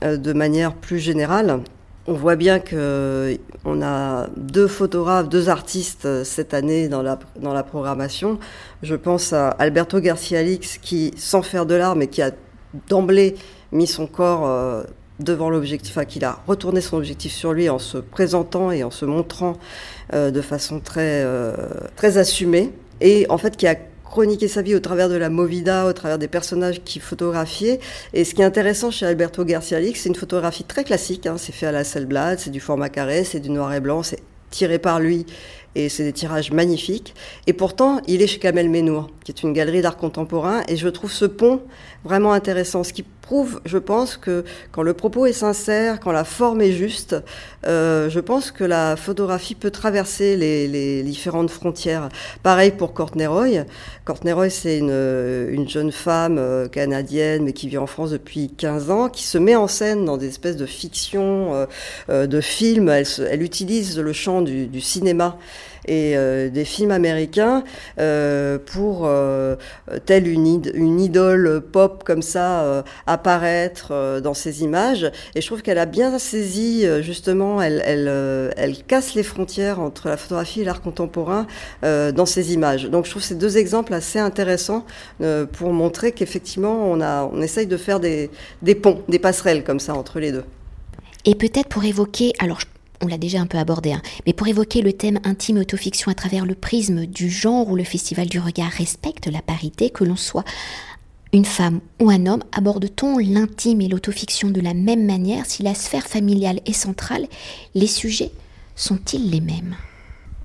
de 0.02 0.33
manière 0.35 0.75
plus 0.75 0.99
générale, 0.99 1.62
on 2.06 2.14
voit 2.14 2.37
bien 2.37 2.59
que 2.59 3.38
on 3.64 3.80
a 3.82 4.26
deux 4.37 4.66
photographes, 4.66 5.28
deux 5.28 5.49
artistes 5.49 6.04
euh, 6.06 6.25
cette 6.25 6.52
année 6.52 6.88
dans 6.88 7.02
la, 7.02 7.18
dans 7.40 7.54
la 7.54 7.62
programmation. 7.62 8.38
Je 8.82 8.97
pense 8.97 9.32
à 9.32 9.50
Alberto 9.50 10.00
Garcia 10.00 10.42
Lix 10.42 10.78
qui, 10.78 11.12
sans 11.16 11.42
faire 11.42 11.64
de 11.64 11.75
l'art, 11.75 11.94
mais 11.94 12.09
qui 12.09 12.21
a 12.23 12.32
d'emblée 12.88 13.37
mis 13.71 13.87
son 13.87 14.06
corps 14.06 14.47
euh, 14.47 14.82
devant 15.21 15.49
l'objectif, 15.49 15.97
enfin 15.97 16.04
qu'il 16.04 16.25
a 16.25 16.40
retourné 16.49 16.80
son 16.80 16.97
objectif 16.97 17.32
sur 17.32 17.52
lui 17.52 17.68
en 17.68 17.78
se 17.78 17.99
présentant 17.99 18.73
et 18.73 18.82
en 18.82 18.90
se 18.90 19.04
montrant 19.04 19.56
euh, 20.12 20.32
de 20.32 20.40
façon 20.40 20.80
très, 20.80 21.25
très 21.94 22.18
assumée. 22.18 22.73
Et 23.00 23.26
en 23.28 23.38
fait 23.38 23.56
qui 23.56 23.66
a 23.68 23.76
chroniquer 24.12 24.47
sa 24.47 24.61
vie 24.61 24.75
au 24.75 24.81
travers 24.81 25.09
de 25.09 25.14
la 25.14 25.31
movida, 25.31 25.87
au 25.87 25.92
travers 25.95 26.19
des 26.19 26.28
personnages 26.28 26.83
qu'il 26.85 27.00
photographiait. 27.00 27.81
Et 28.12 28.25
ce 28.25 28.35
qui 28.35 28.42
est 28.42 28.45
intéressant 28.45 28.90
chez 28.90 29.07
Alberto 29.07 29.42
Garcia 29.42 29.81
Lix, 29.81 30.02
c'est 30.02 30.11
une 30.11 30.14
photographie 30.14 30.64
très 30.64 30.85
classique. 30.85 31.26
Hein. 31.26 31.37
C'est 31.38 31.52
fait 31.52 31.64
à 31.64 31.73
la 31.73 31.83
Selblad, 31.83 32.38
c'est 32.38 32.50
du 32.50 32.61
format 32.61 32.90
carré, 32.90 33.25
c'est 33.25 33.40
du 33.40 33.49
noir 33.49 33.73
et 33.73 33.81
blanc, 33.81 34.02
c'est 34.02 34.21
tiré 34.50 34.78
par 34.78 35.00
lui 35.00 35.25
et 35.75 35.88
c'est 35.88 36.04
des 36.04 36.12
tirages 36.12 36.52
magnifiques. 36.52 37.14
Et 37.47 37.54
pourtant, 37.54 38.02
il 38.07 38.21
est 38.21 38.26
chez 38.26 38.38
Kamel 38.38 38.69
Menour, 38.69 39.11
qui 39.25 39.33
est 39.33 39.42
une 39.42 39.54
galerie 39.54 39.81
d'art 39.81 39.97
contemporain, 39.97 40.62
et 40.69 40.76
je 40.76 40.88
trouve 40.88 41.11
ce 41.11 41.25
pont 41.25 41.62
vraiment 42.04 42.35
intéressant. 42.35 42.85
Ce 42.85 42.92
qui 42.92 43.04
prouve, 43.33 43.62
je 43.65 43.79
pense, 43.79 44.19
que 44.19 44.45
quand 44.73 44.83
le 44.83 44.93
propos 44.93 45.25
est 45.25 45.33
sincère, 45.33 46.01
quand 46.01 46.12
la 46.12 46.25
forme 46.25 46.61
est 46.61 46.73
juste, 46.73 47.17
euh, 47.67 48.11
je 48.11 48.21
pense 48.21 48.51
que 48.51 48.62
la 48.62 48.95
photographie 48.95 49.55
peut 49.55 49.71
traverser 49.71 50.37
les, 50.37 51.03
différentes 51.03 51.49
frontières. 51.49 52.11
Pareil 52.43 52.73
pour 52.73 52.93
Courtney 52.93 53.25
Roy. 53.25 53.65
Courtney 54.05 54.33
Roy, 54.33 54.51
c'est 54.51 54.77
une, 54.77 54.91
une, 55.51 55.67
jeune 55.67 55.93
femme 55.93 56.37
euh, 56.39 56.69
canadienne, 56.69 57.45
mais 57.45 57.55
qui 57.55 57.71
vit 57.71 57.79
en 57.79 57.87
France 57.87 58.11
depuis 58.11 58.51
15 58.51 58.91
ans, 58.91 59.09
qui 59.09 59.25
se 59.25 59.39
met 59.39 59.57
en 59.57 59.67
scène 59.67 60.05
dans 60.05 60.19
des 60.19 60.29
espèces 60.29 60.59
de 60.59 60.67
fiction, 60.67 61.67
euh, 62.11 62.27
de 62.27 62.41
films. 62.43 62.91
Elle, 62.91 63.43
utilise 63.43 63.99
le 63.99 64.12
champ 64.12 64.43
du 64.43 64.81
cinéma 64.83 65.39
et 65.87 66.17
des 66.51 66.65
films 66.65 66.91
américains 66.91 67.65
pour 68.67 69.11
telle 70.07 70.29
une, 70.29 71.01
idole 71.01 71.61
pop 71.61 72.05
comme 72.05 72.23
ça 72.23 72.85
apparaître 73.07 74.21
dans 74.21 74.35
ces 74.35 74.62
images. 74.62 75.11
Et 75.35 75.41
je 75.41 75.47
trouve 75.47 75.62
qu'elle 75.62 75.79
a 75.79 75.87
bien 75.87 76.19
saisi 76.19 76.85
justement, 77.01 77.61
elle, 77.61 77.83
elle, 77.85 78.53
elle 78.57 78.77
casse 78.85 79.15
les 79.15 79.23
frontières 79.23 79.81
entre 79.81 80.09
la 80.09 80.17
photographie 80.17 80.61
et 80.62 80.65
l'art 80.65 80.83
contemporain 80.83 81.47
dans 81.83 82.27
ces 82.27 82.53
images. 82.53 82.85
Donc 82.85 83.07
je 83.07 83.11
trouve 83.11 83.23
ces 83.23 83.35
deux 83.35 83.59
exemples 83.59 83.95
assez 83.95 84.19
intéressants 84.19 84.85
pour 85.53 85.73
montrer 85.73 86.12
qu'effectivement 86.12 86.91
on, 86.91 87.01
on 87.01 87.43
essaye 87.43 87.67
de 87.67 87.77
faire 87.77 88.01
des, 88.01 88.31
des 88.62 88.75
ponts, 88.75 89.03
des 89.09 89.19
passerelles 89.19 89.65
comme 89.65 89.81
ça 89.81 89.95
entre 89.95 90.21
les 90.21 90.33
deux. 90.33 90.45
Et 91.25 91.35
peut-être 91.35 91.69
pour 91.69 91.85
évoquer, 91.85 92.33
alors 92.41 92.61
on 93.02 93.09
l'a 93.09 93.18
déjà 93.18 93.40
un 93.40 93.47
peu 93.47 93.59
abordé, 93.59 93.92
hein, 93.92 94.02
mais 94.26 94.32
pour 94.32 94.47
évoquer 94.47 94.80
le 94.80 94.92
thème 94.92 95.18
intime 95.25 95.59
et 95.59 95.61
autofiction 95.61 96.11
à 96.11 96.14
travers 96.14 96.47
le 96.47 96.54
prisme 96.54 97.06
du 97.06 97.28
genre 97.28 97.68
où 97.68 97.76
le 97.76 97.85
Festival 97.85 98.28
du 98.28 98.38
regard 98.38 98.71
respecte 98.71 99.26
la 99.26 99.42
parité, 99.42 99.90
que 99.90 100.04
l'on 100.04 100.16
soit 100.16 100.44
une 101.32 101.44
femme 101.44 101.80
ou 102.00 102.11
un 102.11 102.26
homme, 102.26 102.44
aborde-t-on 102.52 103.18
l'intime 103.18 103.80
et 103.80 103.88
l'autofiction 103.88 104.50
de 104.50 104.61
la 104.61 104.75
même 104.75 105.06
manière 105.06 105.47
si 105.47 105.62
la 105.62 105.75
sphère 105.75 106.06
familiale 106.06 106.61
est 106.66 106.75
centrale 106.75 107.26
Les 107.75 107.87
sujets 107.87 108.32
sont-ils 108.76 109.30
les 109.30 109.40
mêmes? 109.40 109.75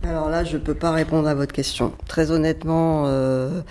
Alors 0.04 0.30
là, 0.30 0.44
je 0.44 0.58
ne 0.58 0.62
peux 0.62 0.76
pas 0.76 0.92
répondre 0.92 1.28
à 1.28 1.36
votre 1.36 1.54
question. 1.54 1.92
Très 2.08 2.32
honnêtement, 2.32 3.04
euh, 3.08 3.62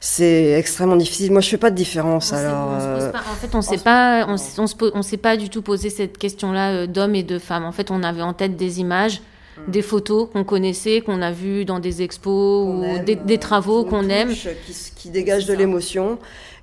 c'est 0.00 0.52
extrêmement 0.52 0.96
difficile. 0.96 1.32
Moi, 1.32 1.40
je 1.40 1.48
fais 1.48 1.56
pas 1.56 1.70
de 1.70 1.76
différence. 1.76 2.32
alors, 2.32 2.70
euh, 2.80 3.10
en 3.10 3.34
fait, 3.34 3.54
on 3.54 3.62
sait 3.62 3.78
pas, 3.78 4.26
on, 4.28 5.02
s'est 5.02 5.16
pas 5.16 5.36
du 5.36 5.48
tout 5.48 5.62
posé 5.62 5.90
cette 5.90 6.18
question-là 6.18 6.72
euh, 6.72 6.86
d'hommes 6.86 7.14
et 7.14 7.22
de 7.22 7.38
femmes. 7.38 7.64
En 7.64 7.72
fait, 7.72 7.90
on 7.90 8.02
avait 8.02 8.22
en 8.22 8.32
tête 8.32 8.56
des 8.56 8.80
images, 8.80 9.20
hmm. 9.56 9.70
des 9.70 9.82
photos 9.82 10.28
qu'on 10.32 10.44
connaissait, 10.44 11.00
qu'on 11.00 11.22
a 11.22 11.32
vues 11.32 11.64
dans 11.64 11.78
des 11.78 12.02
expos 12.02 12.68
ou 12.68 13.04
des, 13.04 13.16
euh, 13.16 13.38
travaux 13.38 13.84
qu'on 13.84 14.08
aime, 14.08 14.32
qui, 14.32 14.74
qui 14.94 15.10
dégagent 15.10 15.46
de 15.46 15.54
l'émotion. 15.54 16.18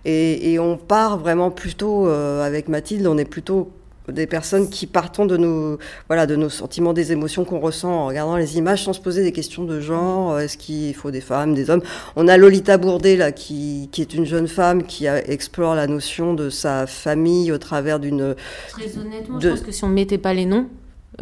Et, 0.05 0.53
et, 0.53 0.59
on 0.59 0.77
part 0.77 1.17
vraiment 1.17 1.49
plutôt 1.49 2.07
avec 2.07 2.67
Mathilde. 2.67 3.07
On 3.07 3.17
est 3.17 3.25
plutôt 3.25 3.71
des 4.09 4.27
personnes 4.27 4.69
qui 4.69 4.85
partons 4.85 5.25
de 5.25 5.37
nos, 5.37 5.77
voilà, 6.07 6.25
de 6.25 6.35
nos 6.35 6.49
sentiments, 6.49 6.93
des 6.93 7.11
émotions 7.11 7.45
qu'on 7.45 7.59
ressent 7.59 7.89
en 7.89 8.07
regardant 8.07 8.35
les 8.35 8.57
images 8.57 8.83
sans 8.83 8.93
se 8.93 8.99
poser 8.99 9.23
des 9.23 9.31
questions 9.31 9.63
de 9.63 9.79
genre. 9.79 10.39
Est-ce 10.39 10.57
qu'il 10.57 10.93
faut 10.93 11.11
des 11.11 11.21
femmes, 11.21 11.53
des 11.53 11.69
hommes? 11.69 11.81
On 12.15 12.27
a 12.27 12.37
Lolita 12.37 12.77
Bourdet, 12.77 13.15
là, 13.15 13.31
qui, 13.31 13.89
qui 13.91 14.01
est 14.01 14.13
une 14.13 14.25
jeune 14.25 14.47
femme 14.47 14.83
qui 14.83 15.05
explore 15.05 15.75
la 15.75 15.87
notion 15.87 16.33
de 16.33 16.49
sa 16.49 16.87
famille 16.87 17.51
au 17.51 17.57
travers 17.57 17.99
d'une... 17.99 18.35
Très 18.69 18.97
honnêtement, 18.97 19.39
je 19.39 19.49
pense 19.49 19.61
que 19.61 19.71
si 19.71 19.83
on 19.83 19.89
ne 19.89 19.93
mettait 19.93 20.17
pas 20.17 20.33
les 20.33 20.45
noms, 20.45 20.67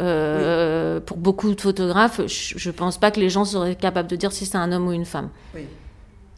euh, 0.00 1.00
pour 1.00 1.18
beaucoup 1.18 1.54
de 1.54 1.60
photographes, 1.60 2.20
je 2.26 2.68
ne 2.68 2.72
pense 2.72 2.98
pas 2.98 3.10
que 3.10 3.20
les 3.20 3.28
gens 3.28 3.44
seraient 3.44 3.74
capables 3.76 4.08
de 4.08 4.16
dire 4.16 4.32
si 4.32 4.46
c'est 4.46 4.56
un 4.56 4.72
homme 4.72 4.88
ou 4.88 4.92
une 4.92 5.04
femme. 5.04 5.28
Oui. 5.54 5.62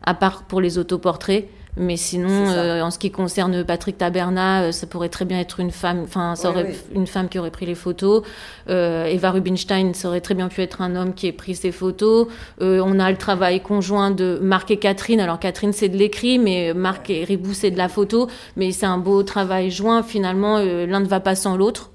À 0.03 0.15
part 0.15 0.43
pour 0.43 0.61
les 0.61 0.77
autoportraits. 0.77 1.49
Mais 1.77 1.97
sinon, 1.97 2.51
euh, 2.51 2.83
en 2.83 2.91
ce 2.91 2.99
qui 2.99 3.11
concerne 3.11 3.65
Patrick 3.65 3.99
Taberna, 3.99 4.63
euh, 4.63 4.73
ça 4.73 4.87
pourrait 4.87 5.09
très 5.09 5.25
bien 5.25 5.41
être 5.41 5.59
une 5.59 5.73
femme, 5.73 6.03
enfin, 6.05 6.37
ça 6.37 6.51
aurait 6.51 6.75
une 6.95 7.09
femme 7.09 7.29
qui 7.29 7.39
aurait 7.39 7.51
pris 7.51 7.67
les 7.67 7.75
photos. 7.75 8.23
Euh, 8.71 9.07
Eva 9.07 9.33
Rubinstein, 9.33 9.93
ça 9.93 10.09
aurait 10.09 10.21
très 10.21 10.35
bien 10.35 10.49
pu 10.49 10.63
être 10.63 10.83
un 10.83 10.95
homme 10.95 11.15
qui 11.15 11.27
ait 11.27 11.33
pris 11.33 11.57
ces 11.57 11.73
photos. 11.73 12.29
on 12.61 13.01
a 13.01 13.11
le 13.11 13.17
travail 13.17 13.61
conjoint 13.61 14.13
de 14.13 14.39
Marc 14.41 14.71
et 14.71 14.77
Catherine. 14.77 15.21
Alors 15.21 15.41
Catherine, 15.41 15.73
c'est 15.73 15.89
de 15.89 15.97
l'écrit, 15.97 16.39
mais 16.39 16.73
Marc 16.75 17.11
et 17.11 17.25
Ribou, 17.25 17.55
c'est 17.55 17.73
de 17.73 17.79
la 17.79 17.89
photo. 17.89 18.29
Mais 18.57 18.71
c'est 18.71 18.87
un 18.87 18.99
beau 18.99 19.23
travail 19.23 19.71
joint. 19.71 20.03
Finalement, 20.03 20.59
l'un 20.59 21.01
ne 21.01 21.07
va 21.09 21.21
pas 21.21 21.35
sans 21.35 21.57
l'autre. 21.57 21.91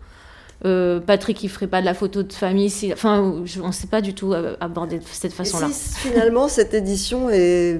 Patrick, 0.61 1.41
il 1.43 1.49
ferait 1.49 1.67
pas 1.67 1.79
de 1.79 1.85
la 1.85 1.93
photo 1.93 2.23
de 2.23 2.33
famille. 2.33 2.71
Enfin, 2.91 3.21
on 3.21 3.67
ne 3.67 3.71
sait 3.71 3.87
pas 3.87 4.01
du 4.01 4.13
tout 4.13 4.33
aborder 4.59 4.99
de 4.99 5.05
cette 5.09 5.33
façon-là. 5.33 5.69
Si, 5.71 6.09
finalement, 6.09 6.49
cette 6.49 6.73
édition 6.73 7.29
est 7.29 7.79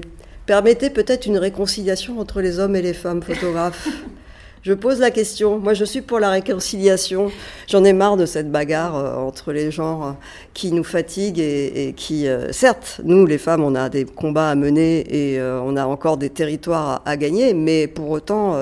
permettez 0.50 0.90
peut-être 0.90 1.26
une 1.26 1.38
réconciliation 1.38 2.18
entre 2.18 2.40
les 2.40 2.58
hommes 2.58 2.74
et 2.74 2.82
les 2.82 2.92
femmes 2.92 3.22
photographes. 3.22 3.86
Je 4.62 4.72
pose 4.72 4.98
la 4.98 5.12
question. 5.12 5.60
Moi, 5.60 5.74
je 5.74 5.84
suis 5.84 6.02
pour 6.02 6.18
la 6.18 6.28
réconciliation. 6.28 7.30
J'en 7.68 7.84
ai 7.84 7.92
marre 7.92 8.16
de 8.16 8.26
cette 8.26 8.50
bagarre 8.50 8.96
euh, 8.96 9.14
entre 9.14 9.52
les 9.52 9.70
genres 9.70 10.04
euh, 10.04 10.12
qui 10.52 10.72
nous 10.72 10.82
fatigue 10.82 11.38
et, 11.38 11.94
qui, 11.96 12.26
euh, 12.26 12.50
certes, 12.50 13.00
nous, 13.04 13.24
les 13.26 13.38
femmes, 13.38 13.62
on 13.62 13.76
a 13.76 13.88
des 13.88 14.04
combats 14.04 14.50
à 14.50 14.54
mener 14.56 15.06
et 15.08 15.40
on 15.40 15.76
a 15.76 15.86
encore 15.86 16.16
des 16.16 16.30
territoires 16.30 17.00
à, 17.06 17.16
gagner, 17.16 17.54
mais 17.54 17.86
pour 17.86 18.10
autant, 18.10 18.56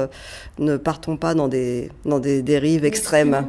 ne 0.59 0.76
partons 0.76 1.16
pas 1.16 1.33
dans 1.35 1.49
des, 1.49 1.90
dans 2.04 2.21
des 2.21 2.42
dérives 2.42 2.85
extrêmes. 2.85 3.47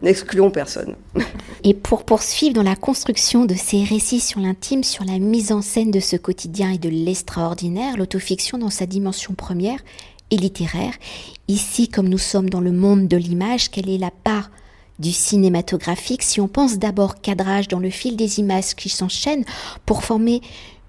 N'excluons 0.00 0.50
personne. 0.50 0.96
Et 1.64 1.74
pour 1.74 2.04
poursuivre 2.04 2.54
dans 2.54 2.64
la 2.64 2.74
construction 2.74 3.44
de 3.44 3.54
ces 3.54 3.84
récits 3.84 4.18
sur 4.18 4.40
l'intime, 4.40 4.82
sur 4.82 5.04
la 5.04 5.20
mise 5.20 5.52
en 5.52 5.62
scène 5.62 5.92
de 5.92 6.00
ce 6.00 6.16
quotidien 6.16 6.72
et 6.72 6.78
de 6.78 6.88
l'extraordinaire, 6.88 7.96
l'autofiction 7.96 8.58
dans 8.58 8.70
sa 8.70 8.84
dimension 8.84 9.34
première 9.34 9.78
et 10.32 10.36
littéraire, 10.36 10.94
ici 11.46 11.86
comme 11.86 12.08
nous 12.08 12.18
sommes 12.18 12.50
dans 12.50 12.60
le 12.60 12.72
monde 12.72 13.06
de 13.06 13.16
l'image, 13.16 13.70
quelle 13.70 13.88
est 13.88 13.98
la 13.98 14.10
part 14.10 14.50
du 14.98 15.12
cinématographique? 15.12 16.24
Si 16.24 16.40
on 16.40 16.48
pense 16.48 16.78
d'abord 16.78 17.20
cadrage 17.20 17.68
dans 17.68 17.78
le 17.78 17.90
fil 17.90 18.16
des 18.16 18.40
images 18.40 18.74
qui 18.74 18.88
s'enchaînent 18.88 19.44
pour 19.86 20.02
former 20.02 20.40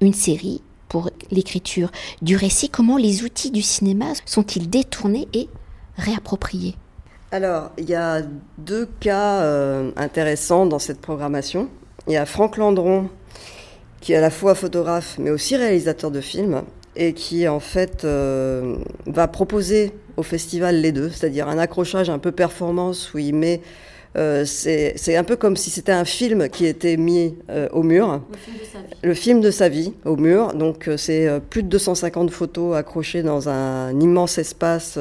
une 0.02 0.14
série, 0.14 0.62
pour 0.90 1.12
l'écriture 1.30 1.92
du 2.24 2.36
récit, 2.36 2.70
comment 2.70 2.98
les 2.98 3.24
outils 3.24 3.52
du 3.52 3.62
cinéma 3.62 4.14
sont-ils 4.26 4.70
détournés 4.70 5.28
et 5.34 5.50
réappropriés? 5.98 6.76
Alors, 7.34 7.72
il 7.80 7.90
y 7.90 7.96
a 7.96 8.22
deux 8.60 8.88
cas 9.00 9.42
euh, 9.42 9.90
intéressants 9.96 10.68
dans 10.68 10.78
cette 10.78 11.02
programmation. 11.02 11.68
Il 12.06 12.14
y 12.14 12.18
a 12.18 12.28
Franck 12.28 12.58
Landron, 12.58 13.10
qui 14.02 14.14
est 14.14 14.18
à 14.18 14.22
la 14.22 14.30
fois 14.30 14.54
photographe 14.54 15.16
mais 15.18 15.32
aussi 15.32 15.56
réalisateur 15.56 16.12
de 16.12 16.22
films, 16.22 16.62
et 16.96 17.14
qui 17.14 17.48
en 17.48 17.60
fait 17.60 18.06
euh, 18.06 18.76
va 19.08 19.28
proposer 19.28 19.94
au 20.16 20.22
festival 20.22 20.80
les 20.80 20.92
deux, 20.92 21.10
c'est-à-dire 21.10 21.48
un 21.48 21.58
accrochage 21.58 22.08
un 22.12 22.20
peu 22.20 22.32
performance 22.32 23.16
où 23.16 23.18
il 23.18 23.34
met 23.34 23.62
euh, 24.16 24.44
c'est 24.46 25.16
un 25.16 25.24
peu 25.24 25.36
comme 25.36 25.58
si 25.58 25.70
c'était 25.70 25.92
un 25.92 26.06
film 26.06 26.50
qui 26.50 26.66
était 26.66 26.98
mis 26.98 27.36
euh, 27.50 27.68
au 27.72 27.84
mur. 27.84 28.22
Le 28.32 28.38
film, 28.38 28.60
de 28.60 28.66
sa 28.66 28.80
vie. 28.80 28.96
Le 29.04 29.14
film 29.14 29.42
de 29.42 29.52
sa 29.52 29.70
vie 29.70 29.94
au 30.06 30.16
mur. 30.16 30.54
Donc 30.54 30.88
euh, 30.88 30.98
c'est 30.98 31.30
plus 31.50 31.64
de 31.64 31.70
250 31.70 32.32
photos 32.32 32.76
accrochées 32.76 33.24
dans 33.24 33.50
un 33.50 34.00
immense 34.00 34.38
espace. 34.38 35.00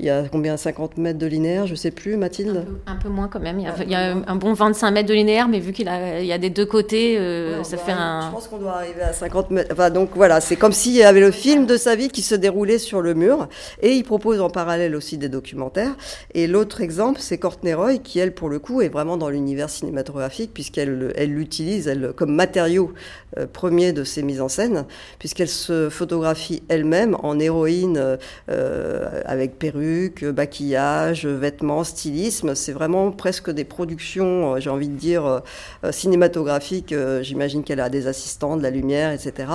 il 0.00 0.06
y 0.06 0.10
a 0.10 0.24
combien 0.30 0.56
50 0.56 0.96
mètres 0.98 1.18
de 1.18 1.26
linéaire, 1.26 1.66
je 1.66 1.74
sais 1.74 1.90
plus, 1.90 2.16
Mathilde 2.16 2.64
un 2.86 2.96
peu, 2.96 3.08
moins 3.08 3.28
quand 3.28 3.40
même. 3.40 3.58
Il 3.58 3.90
y, 3.90 3.94
a, 3.94 4.16
un 4.26 4.36
bon 4.36 4.52
25 4.52 4.90
mètres 4.90 5.08
de 5.08 5.14
linéaire, 5.14 5.48
mais 5.48 5.60
vu 5.60 5.72
qu'il 5.72 5.86
y 5.86 6.32
a 6.32 6.38
des 6.38 6.50
deux 6.50 6.66
côtés, 6.66 7.16
ça 7.62 7.76
fait 7.76 7.92
un. 7.92 8.28
Je 8.28 8.34
pense 8.34 8.48
qu'on 8.48 8.58
doit 8.58 8.76
arriver 8.76 9.02
à 9.02 9.12
50 9.12 9.50
mètres. 9.50 9.70
Enfin, 9.72 9.90
donc 9.90 10.10
voilà, 10.14 10.40
c'est 10.40 10.56
comme 10.56 10.72
s'il 10.72 10.94
y 10.94 11.02
avait 11.02 11.20
le 11.20 11.30
film 11.30 11.66
de 11.66 11.76
sa 11.76 11.96
vie 11.96 12.08
qui 12.08 12.22
se 12.22 12.34
déroulait 12.34 12.78
sur 12.78 13.00
le 13.00 13.14
mur. 13.14 13.48
Et 13.82 13.92
il 13.92 14.04
propose 14.04 14.40
en 14.40 14.50
parallèle 14.50 14.94
aussi 14.96 15.18
des 15.18 15.28
documentaires. 15.28 15.96
Et 16.34 16.46
l'autre 16.46 16.80
exemple, 16.80 17.20
c'est 17.20 17.38
Courtney 17.38 17.74
Roy, 17.74 17.98
qui 17.98 18.18
elle 18.18 18.32
pour 18.38 18.48
le 18.48 18.60
coup, 18.60 18.82
est 18.82 18.88
vraiment 18.88 19.16
dans 19.16 19.30
l'univers 19.30 19.68
cinématographique, 19.68 20.54
puisqu'elle 20.54 21.12
elle 21.16 21.34
l'utilise 21.34 21.92
comme 22.14 22.32
matériau 22.32 22.92
euh, 23.36 23.48
premier 23.52 23.92
de 23.92 24.04
ses 24.04 24.22
mises 24.22 24.40
en 24.40 24.48
scène, 24.48 24.86
puisqu'elle 25.18 25.48
se 25.48 25.88
photographie 25.88 26.62
elle-même 26.68 27.16
en 27.24 27.40
héroïne 27.40 28.16
euh, 28.48 29.22
avec 29.24 29.58
perruque, 29.58 30.22
maquillage, 30.22 31.26
vêtements, 31.26 31.82
stylisme. 31.82 32.54
C'est 32.54 32.70
vraiment 32.70 33.10
presque 33.10 33.50
des 33.50 33.64
productions, 33.64 34.54
euh, 34.54 34.60
j'ai 34.60 34.70
envie 34.70 34.88
de 34.88 34.96
dire, 34.96 35.42
cinématographiques. 35.90 36.94
J'imagine 37.22 37.64
qu'elle 37.64 37.80
a 37.80 37.88
des 37.88 38.06
assistants, 38.06 38.56
de 38.56 38.62
la 38.62 38.70
lumière, 38.70 39.10
etc 39.10 39.48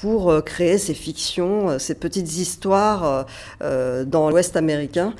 pour 0.00 0.30
euh, 0.30 0.40
créer 0.40 0.78
ces 0.78 0.94
fictions, 0.94 1.70
euh, 1.70 1.78
ces 1.78 1.94
petites 1.94 2.36
histoires 2.38 3.26
euh, 3.62 4.04
dans 4.04 4.30
l'Ouest 4.30 4.56
américain, 4.56 5.14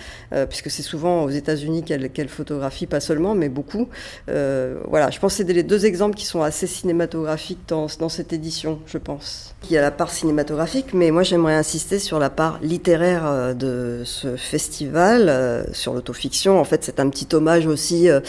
puisque 0.49 0.71
c'est 0.71 0.83
souvent 0.83 1.25
aux 1.25 1.31
États-Unis 1.31 1.83
qu'elle 1.83 2.29
photographie, 2.29 2.87
pas 2.87 3.01
seulement, 3.01 3.35
mais 3.35 3.49
beaucoup. 3.49 3.89
voilà, 4.27 5.11
je 5.11 5.19
pense 5.19 5.37
que 5.37 5.45
c'est 5.45 5.53
les 5.53 5.63
deux 5.63 5.87
exemples 5.87 6.17
qui 6.17 6.25
sont 6.25 6.43
assez 6.43 6.67
cinématographiques 6.67 7.61
dans, 7.69 7.87
dans 7.99 8.09
cette 8.09 8.33
édition, 8.33 8.81
je 8.87 8.99
pense. 8.99 9.55
Il 9.65 9.73
y 9.73 9.79
a 9.79 9.81
la 9.81 9.91
part 9.91 10.11
cinématographique, 10.11 10.95
mais 10.95 11.11
moi 11.11 11.23
j'aimerais 11.23 11.55
insister 11.55 11.99
sur 11.99 12.19
la 12.19 12.31
part 12.31 12.59
littéraire 12.63 13.55
de 13.55 14.03
ce 14.05 14.37
festival, 14.37 15.67
sur 15.73 15.93
l'autofiction. 15.95 16.61
En 16.61 16.65
fait, 16.65 16.85
c'est 16.85 17.01
un 17.01 17.09
petit 17.09 17.35
hommage 17.35 17.67
aussi 17.67 18.09
à 18.09 18.21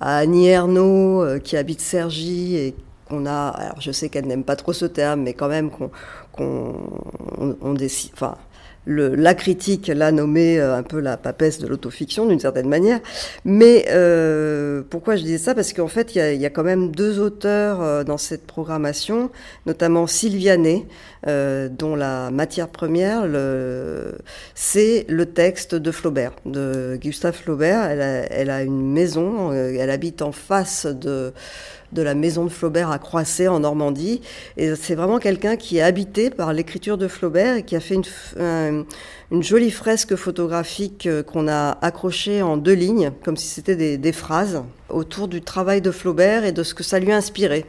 Annie 0.00 0.48
Ernaux, 0.48 1.38
qui 1.40 1.56
habite 1.56 1.80
Cergy 1.80 2.56
et 2.56 2.74
on 3.10 3.26
a, 3.26 3.48
alors 3.48 3.80
je 3.80 3.92
sais 3.92 4.08
qu'elle 4.08 4.26
n'aime 4.26 4.44
pas 4.44 4.56
trop 4.56 4.72
ce 4.72 4.86
terme, 4.86 5.22
mais 5.22 5.34
quand 5.34 5.48
même 5.48 5.70
qu'on 5.70 5.90
on, 7.60 7.74
décide, 7.74 8.10
enfin, 8.14 8.36
la 8.86 9.34
critique 9.34 9.88
l'a 9.88 10.10
nommé 10.10 10.58
euh, 10.58 10.76
un 10.76 10.82
peu 10.82 11.00
la 11.00 11.16
papesse 11.16 11.58
de 11.58 11.66
l'autofiction 11.66 12.26
d'une 12.26 12.40
certaine 12.40 12.68
manière. 12.68 13.00
Mais 13.44 13.86
euh, 13.90 14.82
pourquoi 14.88 15.16
je 15.16 15.22
disais 15.22 15.38
ça? 15.38 15.54
Parce 15.54 15.72
qu'en 15.72 15.88
fait, 15.88 16.14
il 16.14 16.40
y 16.40 16.46
a, 16.46 16.50
quand 16.50 16.64
même 16.64 16.90
deux 16.90 17.20
auteurs 17.20 17.82
euh, 17.82 18.04
dans 18.04 18.18
cette 18.18 18.46
programmation, 18.46 19.30
notamment 19.66 20.06
Sylvianet, 20.06 20.86
dont 21.26 21.96
la 21.96 22.30
matière 22.30 22.68
première, 22.68 23.24
c'est 24.54 25.04
le 25.08 25.26
texte 25.26 25.74
de 25.74 25.90
Flaubert, 25.90 26.32
de 26.46 26.98
Gustave 27.00 27.34
Flaubert. 27.34 27.82
Elle 28.30 28.50
a, 28.50 28.62
une 28.62 28.92
maison, 28.92 29.52
elle 29.52 29.90
habite 29.90 30.22
en 30.22 30.32
face 30.32 30.86
de 30.86 31.32
la 32.02 32.14
maison 32.14 32.44
de 32.44 32.50
Flaubert 32.50 32.90
à 32.90 32.98
Croisset 32.98 33.48
en 33.48 33.60
Normandie. 33.60 34.20
Et 34.56 34.74
c'est 34.76 34.94
vraiment 34.94 35.18
quelqu'un 35.18 35.56
qui 35.56 35.78
est 35.78 35.82
habité 35.82 36.30
par 36.30 36.52
l'écriture 36.52 36.98
de 36.98 37.08
Flaubert 37.08 37.56
et 37.56 37.62
qui 37.64 37.76
a 37.76 37.80
fait 37.80 37.96
une, 37.96 38.84
une 39.30 39.42
jolie 39.42 39.70
fresque 39.70 40.16
photographique 40.16 41.06
euh, 41.06 41.22
qu'on 41.22 41.48
a 41.48 41.78
accrochée 41.82 42.42
en 42.42 42.56
deux 42.56 42.72
lignes, 42.72 43.12
comme 43.22 43.36
si 43.36 43.46
c'était 43.46 43.76
des, 43.76 43.96
des, 43.96 44.12
phrases, 44.12 44.62
autour 44.88 45.28
du 45.28 45.40
travail 45.40 45.80
de 45.80 45.90
Flaubert 45.90 46.44
et 46.44 46.52
de 46.52 46.62
ce 46.62 46.74
que 46.74 46.82
ça 46.82 46.98
lui 46.98 47.12
a 47.12 47.16
inspiré. 47.16 47.64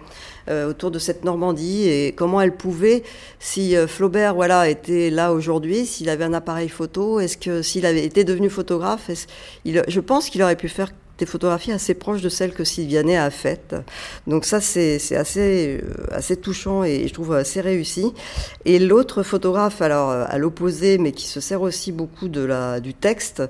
Euh, 0.50 0.70
autour 0.70 0.90
de 0.90 0.98
cette 0.98 1.24
Normandie 1.24 1.88
et 1.88 2.14
comment 2.14 2.42
elle 2.42 2.56
pouvait, 2.56 3.04
si 3.40 3.76
euh, 3.76 3.86
Flaubert 3.86 4.34
voilà 4.34 4.70
était 4.70 5.12
là 5.12 5.34
aujourd'hui, 5.34 5.86
s'il 5.86 6.10
avait 6.10 6.24
un 6.24 6.34
appareil 6.34 6.68
photo, 6.68 7.20
est-ce 7.20 7.38
que 7.38 7.62
s'il 7.62 7.86
avait 7.86 8.04
été 8.04 8.24
devenu 8.24 8.50
photographe, 8.50 9.12
je 9.66 10.00
pense 10.00 10.30
qu'il 10.30 10.42
aurait 10.42 10.56
pu 10.56 10.68
faire 10.68 10.90
des 11.20 11.28
photographies 11.28 11.72
assez 11.72 11.94
proches 11.94 12.22
de 12.22 12.30
celles 12.30 12.54
que 12.54 12.64
Sylvianet 12.64 13.18
a 13.18 13.30
faites. 13.30 13.76
Donc 14.26 14.44
ça, 14.44 14.60
c'est 14.60 14.96
assez, 15.16 15.80
euh, 15.84 16.08
assez 16.12 16.36
touchant 16.36 16.84
et 16.84 17.08
je 17.08 17.14
trouve 17.14 17.34
assez 17.34 17.62
réussi. 17.62 18.12
Et 18.66 18.80
l'autre 18.80 19.22
photographe, 19.22 19.84
alors 19.84 20.10
à 20.10 20.38
l'opposé, 20.40 20.98
mais 20.98 21.12
qui 21.12 21.28
se 21.28 21.40
sert 21.40 21.62
aussi 21.62 21.92
beaucoup 21.92 22.28
de 22.28 22.42
la, 22.42 22.80
du 22.80 22.96
texte, 22.96 23.44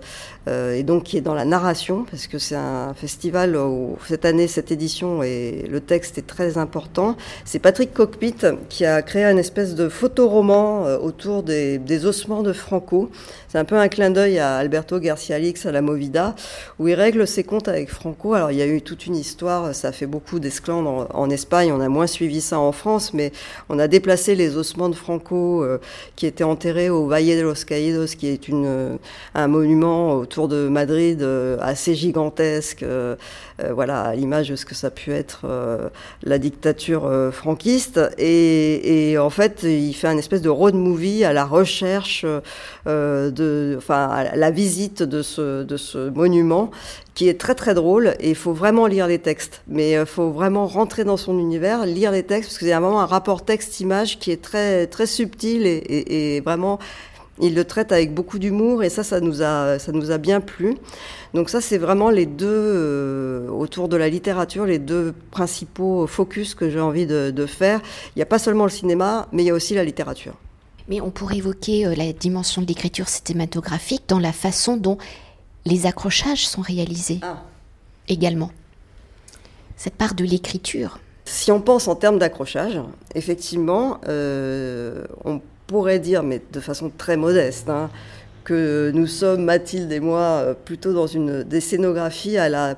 et 0.47 0.83
donc 0.83 1.03
qui 1.03 1.17
est 1.17 1.21
dans 1.21 1.35
la 1.35 1.45
narration, 1.45 2.05
parce 2.09 2.27
que 2.27 2.39
c'est 2.39 2.55
un 2.55 2.93
festival 2.93 3.55
où 3.55 3.97
cette 4.07 4.25
année, 4.25 4.47
cette 4.47 4.71
édition, 4.71 5.23
et 5.23 5.67
le 5.69 5.79
texte 5.79 6.17
est 6.17 6.27
très 6.27 6.57
important. 6.57 7.15
C'est 7.45 7.59
Patrick 7.59 7.93
Cockpit 7.93 8.35
qui 8.69 8.85
a 8.85 9.01
créé 9.01 9.23
un 9.23 9.37
espèce 9.37 9.75
de 9.75 9.89
photoroman 9.89 10.85
euh, 10.85 10.97
autour 10.97 11.43
des, 11.43 12.05
ossements 12.05 12.41
de 12.41 12.53
Franco. 12.53 13.11
C'est 13.47 13.57
un 13.57 13.65
peu 13.65 13.75
un 13.75 13.89
clin 13.89 14.09
d'œil 14.09 14.39
à 14.39 14.55
Alberto 14.55 14.99
Garcia 14.99 15.35
Alix 15.35 15.65
à 15.65 15.71
la 15.71 15.81
Movida, 15.81 16.35
où 16.79 16.87
il 16.87 16.95
règle 16.95 17.27
ses 17.27 17.43
comptes 17.43 17.67
avec 17.67 17.89
Franco. 17.89 18.33
Alors 18.33 18.51
il 18.51 18.57
y 18.57 18.61
a 18.61 18.67
eu 18.67 18.81
toute 18.81 19.05
une 19.05 19.15
histoire, 19.15 19.75
ça 19.75 19.91
fait 19.91 20.05
beaucoup 20.05 20.39
d'esclandres 20.39 21.07
en, 21.13 21.29
Espagne, 21.29 21.71
on 21.71 21.81
a 21.81 21.89
moins 21.89 22.07
suivi 22.07 22.41
ça 22.41 22.59
en 22.59 22.71
France, 22.71 23.13
mais 23.13 23.31
on 23.69 23.77
a 23.77 23.87
déplacé 23.87 24.35
les 24.35 24.57
ossements 24.57 24.89
de 24.89 24.95
Franco 24.95 25.63
euh, 25.63 25.79
qui 26.15 26.25
étaient 26.25 26.43
enterrés 26.43 26.89
au 26.89 27.07
Valle 27.07 27.25
de 27.25 27.41
los 27.41 27.65
Caídos, 27.65 28.15
qui 28.17 28.27
est 28.27 28.47
une, 28.47 28.65
euh, 28.65 28.95
un 29.35 29.47
monument 29.47 30.25
autour 30.31 30.47
de 30.47 30.69
Madrid 30.69 31.21
euh, 31.21 31.57
assez 31.59 31.93
gigantesque, 31.93 32.85
voilà, 33.75 34.01
à 34.01 34.15
l'image 34.15 34.49
de 34.49 34.55
ce 34.55 34.65
que 34.65 34.73
ça 34.73 34.87
a 34.87 34.89
pu 34.89 35.11
être 35.11 35.45
la 36.23 36.39
dictature 36.39 37.07
franquiste. 37.31 37.99
Et, 38.17 39.15
en 39.19 39.29
fait, 39.29 39.61
il 39.61 39.93
fait 39.93 40.07
un 40.07 40.17
espèce 40.17 40.41
de 40.41 40.49
road 40.49 40.73
movie 40.73 41.23
à 41.23 41.31
la 41.31 41.45
recherche 41.45 42.25
de 42.87 43.75
enfin, 43.77 44.25
la 44.33 44.49
visite 44.49 45.03
de 45.03 45.21
ce, 45.21 45.61
de 45.61 45.77
ce 45.77 46.09
monument 46.09 46.71
qui 47.13 47.27
est 47.27 47.39
très 47.39 47.55
très 47.55 47.73
drôle 47.73 48.15
et 48.19 48.29
il 48.29 48.35
faut 48.35 48.53
vraiment 48.53 48.87
lire 48.87 49.07
les 49.07 49.19
textes. 49.19 49.61
Mais 49.67 49.91
il 49.91 49.95
euh, 49.97 50.05
faut 50.05 50.31
vraiment 50.31 50.65
rentrer 50.65 51.03
dans 51.03 51.17
son 51.17 51.37
univers, 51.39 51.85
lire 51.85 52.11
les 52.11 52.23
textes 52.23 52.49
parce 52.49 52.59
qu'il 52.59 52.69
y 52.69 52.71
a 52.71 52.79
vraiment 52.79 53.01
un 53.01 53.05
rapport 53.05 53.43
texte-image 53.43 54.19
qui 54.19 54.31
est 54.31 54.41
très 54.41 54.87
très 54.87 55.05
subtil 55.05 55.65
et, 55.65 56.41
vraiment 56.43 56.79
il 57.41 57.55
le 57.55 57.65
traite 57.65 57.91
avec 57.91 58.13
beaucoup 58.13 58.39
d'humour 58.39 58.83
et 58.83 58.89
ça, 58.89 59.03
ça 59.03 59.19
nous 59.19 59.41
a, 59.41 59.79
ça 59.79 59.91
nous 59.91 60.11
a 60.11 60.17
bien 60.17 60.41
plu. 60.41 60.77
Donc 61.33 61.49
ça, 61.49 61.61
c'est 61.61 61.77
vraiment 61.77 62.09
les 62.09 62.25
deux 62.25 62.47
euh, 62.47 63.49
autour 63.49 63.89
de 63.89 63.97
la 63.97 64.09
littérature, 64.09 64.65
les 64.65 64.79
deux 64.79 65.13
principaux 65.31 66.07
focus 66.07 66.55
que 66.55 66.69
j'ai 66.69 66.79
envie 66.79 67.05
de, 67.05 67.31
de 67.31 67.45
faire. 67.45 67.81
Il 68.15 68.19
n'y 68.19 68.23
a 68.23 68.27
pas 68.27 68.39
seulement 68.39 68.65
le 68.65 68.69
cinéma, 68.69 69.27
mais 69.31 69.43
il 69.43 69.47
y 69.47 69.49
a 69.49 69.53
aussi 69.53 69.73
la 69.73 69.83
littérature. 69.83 70.35
Mais 70.87 71.01
on 71.01 71.09
pourrait 71.09 71.37
évoquer 71.37 71.85
euh, 71.85 71.95
la 71.95 72.13
dimension 72.13 72.61
de 72.61 72.67
l'écriture 72.67 73.07
cinématographique 73.07 74.03
dans 74.07 74.19
la 74.19 74.33
façon 74.33 74.77
dont 74.77 74.97
les 75.65 75.85
accrochages 75.85 76.47
sont 76.47 76.61
réalisés 76.61 77.19
ah. 77.21 77.43
également. 78.07 78.51
Cette 79.77 79.95
part 79.95 80.13
de 80.13 80.23
l'écriture. 80.23 80.99
Si 81.25 81.51
on 81.51 81.61
pense 81.61 81.87
en 81.87 81.95
termes 81.95 82.19
d'accrochage, 82.19 82.79
effectivement, 83.15 83.99
euh, 84.07 85.05
on 85.23 85.41
pourrait 85.71 85.99
dire, 85.99 86.21
mais 86.21 86.41
de 86.51 86.59
façon 86.59 86.91
très 86.95 87.15
modeste, 87.15 87.69
hein, 87.69 87.89
que 88.43 88.91
nous 88.93 89.07
sommes, 89.07 89.45
Mathilde 89.45 89.89
et 89.91 90.01
moi, 90.01 90.19
euh, 90.19 90.53
plutôt 90.53 90.91
dans 90.91 91.07
une 91.07 91.43
des 91.43 91.61
scénographies 91.61 92.37
à 92.37 92.49
la 92.49 92.75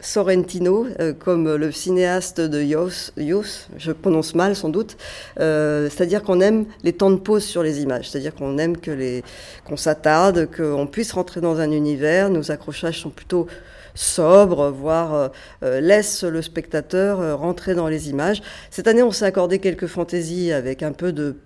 Sorrentino, 0.00 0.86
euh, 1.00 1.12
comme 1.12 1.54
le 1.54 1.70
cinéaste 1.70 2.40
de 2.40 2.62
Yos, 2.62 3.10
je 3.76 3.92
prononce 3.92 4.34
mal 4.34 4.56
sans 4.56 4.70
doute, 4.70 4.96
euh, 5.38 5.90
c'est-à-dire 5.90 6.22
qu'on 6.22 6.40
aime 6.40 6.64
les 6.82 6.94
temps 6.94 7.10
de 7.10 7.16
pause 7.16 7.44
sur 7.44 7.62
les 7.62 7.82
images, 7.82 8.10
c'est-à-dire 8.10 8.34
qu'on 8.34 8.56
aime 8.56 8.78
que 8.78 8.90
les, 8.90 9.22
qu'on 9.66 9.76
s'attarde, 9.76 10.48
qu'on 10.54 10.86
puisse 10.86 11.12
rentrer 11.12 11.42
dans 11.42 11.60
un 11.60 11.70
univers. 11.70 12.30
Nos 12.30 12.50
accrochages 12.50 13.00
sont 13.00 13.10
plutôt 13.10 13.46
sobres, 13.94 14.70
voire 14.70 15.30
euh, 15.62 15.80
laissent 15.80 16.24
le 16.24 16.40
spectateur 16.40 17.38
rentrer 17.38 17.74
dans 17.74 17.88
les 17.88 18.08
images. 18.08 18.42
Cette 18.70 18.88
année, 18.88 19.02
on 19.02 19.12
s'est 19.12 19.26
accordé 19.26 19.58
quelques 19.58 19.88
fantaisies 19.88 20.52
avec 20.52 20.82
un 20.82 20.92
peu 20.92 21.12
de 21.12 21.36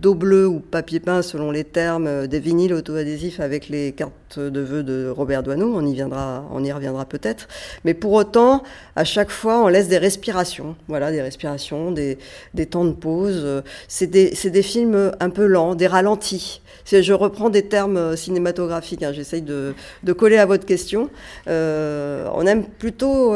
d'eau 0.00 0.14
bleue 0.14 0.46
ou 0.46 0.60
papier 0.60 1.00
peint 1.00 1.22
selon 1.22 1.50
les 1.50 1.64
termes 1.64 2.06
euh, 2.06 2.26
des 2.26 2.40
vinyles 2.40 2.72
auto-adhésifs 2.72 3.40
avec 3.40 3.68
les 3.68 3.92
cartes 3.92 4.38
de 4.38 4.60
vœux 4.60 4.82
de 4.82 5.12
Robert 5.14 5.42
Doisneau. 5.42 5.72
On 5.74 5.84
y 5.84 5.92
viendra, 5.92 6.44
on 6.50 6.64
y 6.64 6.72
reviendra 6.72 7.04
peut-être. 7.04 7.48
Mais 7.84 7.92
pour 7.92 8.12
autant, 8.12 8.62
à 8.96 9.04
chaque 9.04 9.30
fois, 9.30 9.62
on 9.62 9.68
laisse 9.68 9.88
des 9.88 9.98
respirations. 9.98 10.74
Voilà, 10.88 11.12
des 11.12 11.20
respirations, 11.20 11.90
des, 11.90 12.18
des 12.54 12.66
temps 12.66 12.86
de 12.86 12.92
pause. 12.92 13.62
C'est 13.88 14.06
des, 14.06 14.30
des 14.30 14.62
films 14.62 15.12
un 15.20 15.30
peu 15.30 15.44
lents, 15.46 15.74
des 15.74 15.86
ralentis. 15.86 16.62
Je 16.90 17.12
reprends 17.12 17.50
des 17.50 17.62
termes 17.62 17.96
euh, 17.96 18.16
cinématographiques, 18.16 19.02
hein, 19.02 19.12
j'essaye 19.12 19.42
de, 19.42 19.74
de, 20.02 20.12
coller 20.12 20.38
à 20.38 20.46
votre 20.46 20.64
question. 20.64 21.10
Euh, 21.48 22.26
on 22.34 22.46
aime 22.46 22.64
plutôt 22.64 23.34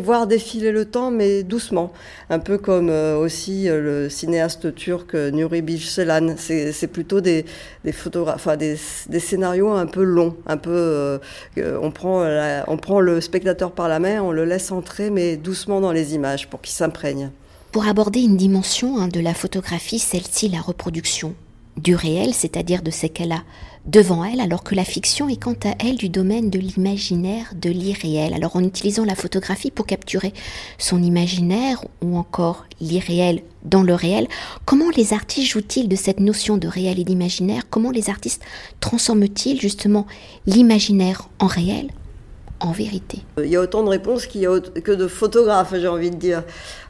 voir 0.00 0.26
défiler 0.26 0.72
le 0.72 0.84
temps, 0.84 1.10
mais 1.10 1.42
doucement. 1.42 1.92
Un 2.30 2.38
peu 2.38 2.58
comme 2.58 2.90
aussi 2.90 3.68
le 3.68 4.08
cinéaste 4.08 4.74
turc 4.74 5.14
Nuri 5.14 5.62
C'est 5.78 6.86
plutôt 6.88 7.20
des, 7.20 7.44
des, 7.84 9.20
scénarios 9.20 9.70
un 9.70 9.86
peu 9.86 10.02
longs. 10.02 10.36
Un 10.46 10.56
peu, 10.56 11.20
on, 11.56 11.90
prend 11.90 12.24
on 12.66 12.76
prend 12.76 13.00
le 13.00 13.20
spectateur 13.20 13.72
par 13.72 13.88
la 13.88 13.98
main, 13.98 14.20
on 14.22 14.32
le 14.32 14.44
laisse 14.44 14.72
entrer, 14.72 15.10
mais 15.10 15.36
doucement 15.36 15.80
dans 15.80 15.92
les 15.92 16.14
images 16.14 16.48
pour 16.48 16.60
qu'il 16.60 16.74
s'imprègne. 16.74 17.30
Pour 17.72 17.86
aborder 17.86 18.20
une 18.20 18.36
dimension 18.36 18.98
hein, 18.98 19.08
de 19.08 19.20
la 19.20 19.34
photographie, 19.34 19.98
celle-ci 19.98 20.48
la 20.48 20.60
reproduction 20.60 21.34
du 21.76 21.94
réel, 21.94 22.32
c'est-à-dire 22.32 22.82
de 22.82 22.90
ce 22.90 23.06
qu'elle 23.06 23.32
a 23.32 23.42
devant 23.86 24.24
elle, 24.24 24.40
alors 24.40 24.64
que 24.64 24.74
la 24.74 24.84
fiction 24.84 25.28
est 25.28 25.40
quant 25.40 25.54
à 25.64 25.74
elle 25.78 25.96
du 25.96 26.08
domaine 26.08 26.50
de 26.50 26.58
l'imaginaire, 26.58 27.52
de 27.54 27.70
l'irréel. 27.70 28.34
Alors 28.34 28.56
en 28.56 28.64
utilisant 28.64 29.04
la 29.04 29.14
photographie 29.14 29.70
pour 29.70 29.86
capturer 29.86 30.32
son 30.78 31.02
imaginaire 31.02 31.84
ou 32.02 32.16
encore 32.16 32.64
l'irréel 32.80 33.42
dans 33.64 33.82
le 33.82 33.94
réel, 33.94 34.26
comment 34.64 34.90
les 34.90 35.12
artistes 35.12 35.52
jouent-ils 35.52 35.88
de 35.88 35.96
cette 35.96 36.20
notion 36.20 36.56
de 36.56 36.66
réel 36.66 36.98
et 36.98 37.04
d'imaginaire? 37.04 37.68
Comment 37.70 37.90
les 37.90 38.10
artistes 38.10 38.42
transforment-ils 38.80 39.60
justement 39.60 40.06
l'imaginaire 40.46 41.28
en 41.38 41.46
réel 41.46 41.90
en 42.58 42.72
vérité? 42.72 43.20
Il 43.38 43.50
y 43.50 43.56
a 43.56 43.60
autant 43.60 43.82
de 43.84 43.88
réponses 43.88 44.26
qu'il 44.26 44.40
y 44.40 44.46
a 44.46 44.60
que 44.60 44.92
de 44.92 45.06
photographes, 45.06 45.74
j'ai 45.78 45.88
envie 45.88 46.10
de 46.10 46.16
dire. 46.16 46.42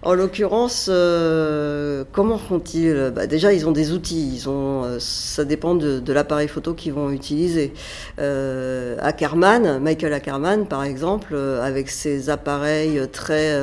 En 0.06 0.14
l'occurrence, 0.14 0.88
euh, 0.88 2.04
comment 2.12 2.38
font-ils? 2.38 3.10
Bah, 3.12 3.26
Déjà, 3.26 3.52
ils 3.52 3.66
ont 3.66 3.72
des 3.72 3.90
outils. 3.90 4.30
Ils 4.34 4.48
ont, 4.48 4.84
euh, 4.84 4.98
ça 5.00 5.44
dépend 5.44 5.74
de, 5.74 6.12
l'appareil 6.12 6.46
photo 6.46 6.74
qu'ils 6.74 6.92
vont 6.92 7.10
utiliser. 7.10 7.72
Euh, 8.20 8.96
Ackerman, 9.00 9.80
Michael 9.80 10.12
Ackerman, 10.12 10.68
par 10.68 10.84
exemple, 10.84 11.32
euh, 11.34 11.60
avec 11.60 11.90
ses 11.90 12.30
appareils 12.30 13.00
très 13.12 13.56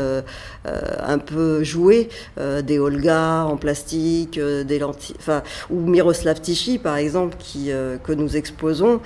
un 0.66 1.18
peu 1.18 1.64
joués, 1.64 2.10
des 2.38 2.80
Olga 2.80 3.46
en 3.46 3.58
plastique, 3.58 4.40
des 4.40 4.80
lentilles, 4.80 5.16
enfin, 5.20 5.44
ou 5.70 5.80
Miroslav 5.80 6.40
Tichy, 6.42 6.78
par 6.78 6.98
exemple, 6.98 7.36
qui 7.40 7.72
que 8.04 8.12
nous 8.12 8.36
exposons, 8.38 9.02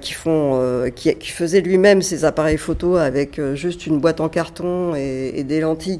qui 0.00 0.12
font, 0.12 0.90
qui, 0.94 1.14
qui 1.14 1.30
faisait 1.30 1.60
lui-même 1.60 2.02
ses 2.02 2.24
appareils 2.24 2.58
photo 2.58 2.96
avec 2.96 3.40
juste 3.54 3.86
une 3.86 4.00
boîte 4.00 4.20
en 4.20 4.28
carton 4.28 4.94
et, 4.94 5.32
et 5.36 5.44
des 5.44 5.60
lentilles 5.60 5.98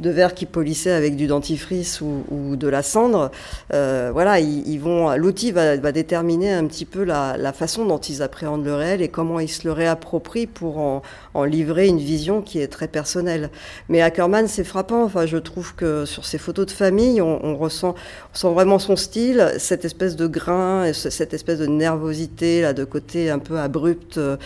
de 0.00 0.10
verre 0.10 0.34
qui 0.34 0.46
polissaient 0.46 0.92
avec 0.92 1.16
du 1.16 1.26
dentifrice 1.26 2.00
ou, 2.00 2.56
de 2.56 2.68
la 2.68 2.82
cendre. 2.82 3.30
Euh, 3.72 4.10
voilà, 4.12 4.40
ils, 4.40 4.78
vont, 4.78 5.14
l'outil 5.16 5.52
va, 5.52 5.76
déterminer 5.76 6.52
un 6.52 6.66
petit 6.66 6.84
peu 6.84 7.04
la, 7.04 7.52
façon 7.52 7.84
dont 7.84 7.98
ils 7.98 8.22
appréhendent 8.22 8.64
le 8.64 8.74
réel 8.74 9.02
et 9.02 9.08
comment 9.08 9.38
ils 9.38 9.48
se 9.48 9.66
le 9.66 9.72
réapproprient 9.72 10.46
pour 10.46 10.78
en, 10.78 11.02
livrer 11.44 11.88
une 11.88 11.98
vision 11.98 12.40
qui 12.42 12.60
est 12.60 12.68
très 12.68 12.88
personnelle. 12.88 13.50
Mais 13.88 14.00
Ackerman, 14.00 14.46
c'est 14.48 14.64
frappant. 14.64 15.02
Enfin, 15.04 15.26
je 15.26 15.36
trouve 15.38 15.74
que 15.74 16.04
sur 16.04 16.24
ces 16.24 16.38
photos 16.38 16.66
de 16.66 16.70
famille, 16.70 17.20
on, 17.20 17.56
ressent, 17.56 17.94
sent 18.32 18.52
vraiment 18.52 18.78
son 18.78 18.96
style, 18.96 19.52
cette 19.58 19.84
espèce 19.84 20.16
de 20.16 20.26
grain, 20.26 20.92
cette 20.92 21.34
espèce 21.34 21.58
de 21.58 21.66
nervosité 21.66 22.62
là, 22.62 22.72
de 22.72 22.84
côté 22.84 23.30
un 23.30 23.38
peu 23.38 23.58
abrupt 23.58 24.18
euh, 24.18 24.36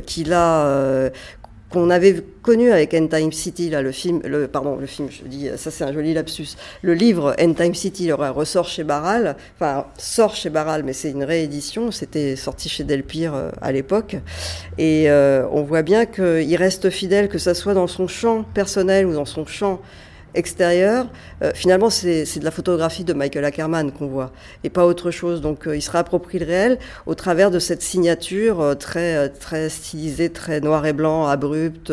qu'il 0.00 0.32
a. 0.32 0.66
Euh, 0.66 1.10
qu'on 1.70 1.88
avait 1.88 2.22
connu 2.42 2.72
avec 2.72 2.94
End 2.94 3.06
Time 3.06 3.32
City, 3.32 3.70
là, 3.70 3.80
le 3.80 3.92
film, 3.92 4.20
le, 4.24 4.48
pardon, 4.48 4.76
le 4.76 4.86
film, 4.86 5.08
je 5.10 5.22
dis, 5.24 5.48
ça 5.56 5.70
c'est 5.70 5.84
un 5.84 5.92
joli 5.92 6.14
lapsus. 6.14 6.56
Le 6.82 6.94
livre 6.94 7.34
End 7.40 7.52
Time 7.54 7.74
City 7.74 8.10
ressort 8.12 8.66
chez 8.66 8.82
Barral, 8.82 9.36
enfin, 9.54 9.86
sort 9.96 10.34
chez 10.34 10.50
Barral, 10.50 10.82
mais 10.82 10.92
c'est 10.92 11.10
une 11.10 11.22
réédition, 11.22 11.92
c'était 11.92 12.34
sorti 12.34 12.68
chez 12.68 12.82
Delpire 12.82 13.34
euh, 13.34 13.50
à 13.62 13.70
l'époque. 13.70 14.16
Et 14.78 15.08
euh, 15.10 15.46
on 15.52 15.62
voit 15.62 15.82
bien 15.82 16.06
qu'il 16.06 16.56
reste 16.56 16.90
fidèle, 16.90 17.28
que 17.28 17.38
ça 17.38 17.54
soit 17.54 17.74
dans 17.74 17.86
son 17.86 18.08
champ 18.08 18.42
personnel 18.42 19.06
ou 19.06 19.14
dans 19.14 19.24
son 19.24 19.46
champ 19.46 19.80
extérieur, 20.34 21.06
euh, 21.42 21.50
finalement, 21.54 21.90
c'est 21.90 22.38
de 22.38 22.44
la 22.44 22.50
photographie 22.50 23.04
de 23.04 23.12
Michael 23.12 23.44
Ackerman 23.44 23.90
qu'on 23.92 24.06
voit, 24.06 24.32
et 24.64 24.70
pas 24.70 24.86
autre 24.86 25.10
chose. 25.10 25.40
Donc, 25.40 25.66
euh, 25.66 25.76
il 25.76 25.82
se 25.82 25.90
réapproprie 25.90 26.38
le 26.38 26.46
réel 26.46 26.78
au 27.06 27.14
travers 27.14 27.50
de 27.50 27.58
cette 27.58 27.82
signature 27.82 28.60
euh, 28.60 28.74
très, 28.74 29.28
très 29.28 29.68
stylisée, 29.68 30.30
très 30.30 30.60
noir 30.60 30.86
et 30.86 30.92
blanc, 30.92 31.26
abrupte, 31.26 31.92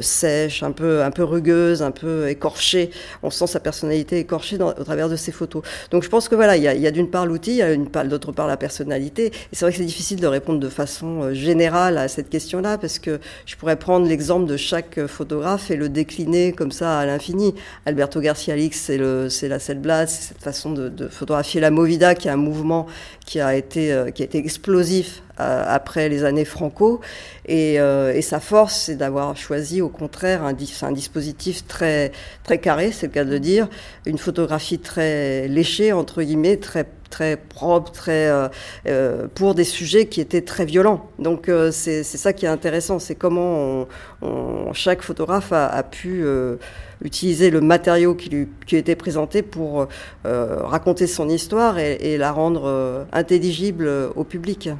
sèche, 0.00 0.62
un 0.62 0.72
peu, 0.72 1.02
un 1.02 1.10
peu 1.10 1.24
rugueuse, 1.24 1.82
un 1.82 1.90
peu 1.90 2.28
écorchée. 2.28 2.90
On 3.22 3.30
sent 3.30 3.46
sa 3.46 3.60
personnalité 3.60 4.18
écorchée 4.18 4.58
dans, 4.58 4.68
au 4.70 4.84
travers 4.84 5.08
de 5.08 5.16
ces 5.16 5.32
photos. 5.32 5.62
Donc, 5.90 6.02
je 6.02 6.08
pense 6.08 6.28
que 6.28 6.34
voilà, 6.34 6.56
il 6.56 6.62
y 6.62 6.68
a, 6.68 6.88
a 6.88 6.90
d'une 6.90 7.10
part 7.10 7.26
l'outil, 7.26 7.52
il 7.52 7.56
y 7.56 7.62
a 7.62 8.04
d'autre 8.04 8.32
part 8.32 8.46
la 8.46 8.56
personnalité. 8.56 9.26
Et 9.26 9.32
c'est 9.52 9.64
vrai 9.64 9.72
que 9.72 9.78
c'est 9.78 9.84
difficile 9.84 10.20
de 10.20 10.26
répondre 10.26 10.60
de 10.60 10.68
façon 10.68 11.32
générale 11.32 11.98
à 11.98 12.08
cette 12.08 12.28
question-là, 12.28 12.78
parce 12.78 12.98
que 12.98 13.20
je 13.46 13.56
pourrais 13.56 13.76
prendre 13.76 14.06
l'exemple 14.06 14.46
de 14.46 14.56
chaque 14.56 15.06
photographe 15.06 15.70
et 15.70 15.76
le 15.76 15.88
décliner 15.88 16.52
comme 16.52 16.72
ça 16.72 16.98
à 16.98 17.06
l'infini. 17.06 17.53
Alberto 17.86 18.20
Garcia 18.20 18.56
Lix, 18.56 18.78
c'est 18.78 19.48
la 19.48 19.58
Blast, 19.74 20.14
c'est 20.14 20.28
cette 20.28 20.42
façon 20.42 20.72
de, 20.72 21.08
photographier 21.08 21.60
la 21.60 21.70
Movida, 21.70 22.14
qui 22.14 22.28
est 22.28 22.30
un 22.30 22.36
mouvement 22.36 22.86
qui 23.24 23.40
a 23.40 23.54
été, 23.54 23.92
euh, 23.92 24.10
qui 24.10 24.22
a 24.22 24.24
été 24.24 24.38
explosif 24.38 25.22
euh, 25.40 25.64
après 25.66 26.08
les 26.08 26.24
années 26.24 26.44
Franco. 26.44 27.00
Et, 27.46 27.80
euh, 27.80 28.14
et 28.14 28.22
sa 28.22 28.40
force, 28.40 28.74
c'est 28.86 28.96
d'avoir 28.96 29.36
choisi, 29.36 29.80
au 29.80 29.88
contraire, 29.88 30.42
un, 30.44 30.52
dispositif 30.52 31.66
très, 31.66 32.12
très 32.42 32.58
carré, 32.58 32.92
c'est 32.92 33.06
le 33.06 33.12
cas 33.12 33.24
de 33.24 33.30
le 33.30 33.40
dire, 33.40 33.68
une 34.06 34.18
photographie 34.18 34.78
très 34.78 35.48
léchée, 35.48 35.92
entre 35.92 36.22
guillemets, 36.22 36.56
très 36.56 36.86
très 37.10 37.36
propre, 37.36 37.92
très 37.92 38.28
pour 39.34 39.54
des 39.54 39.62
sujets 39.62 40.06
qui 40.06 40.20
étaient 40.20 40.40
très 40.40 40.64
violents. 40.64 41.08
Donc 41.20 41.48
c'est 41.70 42.02
ça 42.02 42.32
qui 42.32 42.44
est 42.44 42.48
intéressant, 42.48 42.98
c'est 42.98 43.14
comment 43.14 43.86
chaque 44.72 45.02
photographe 45.02 45.52
a 45.52 45.82
pu 45.84 46.24
utiliser 47.02 47.50
le 47.50 47.60
matériau 47.60 48.14
qui 48.14 48.30
lui 48.30 48.48
qui 48.66 48.76
était 48.76 48.96
présenté 48.96 49.42
pour 49.42 49.88
raconter 50.24 51.06
son 51.06 51.28
histoire 51.28 51.78
et, 51.78 52.16
la 52.18 52.32
rendre 52.32 53.06
intelligible 53.12 53.88
au 54.14 54.24
public. 54.24 54.70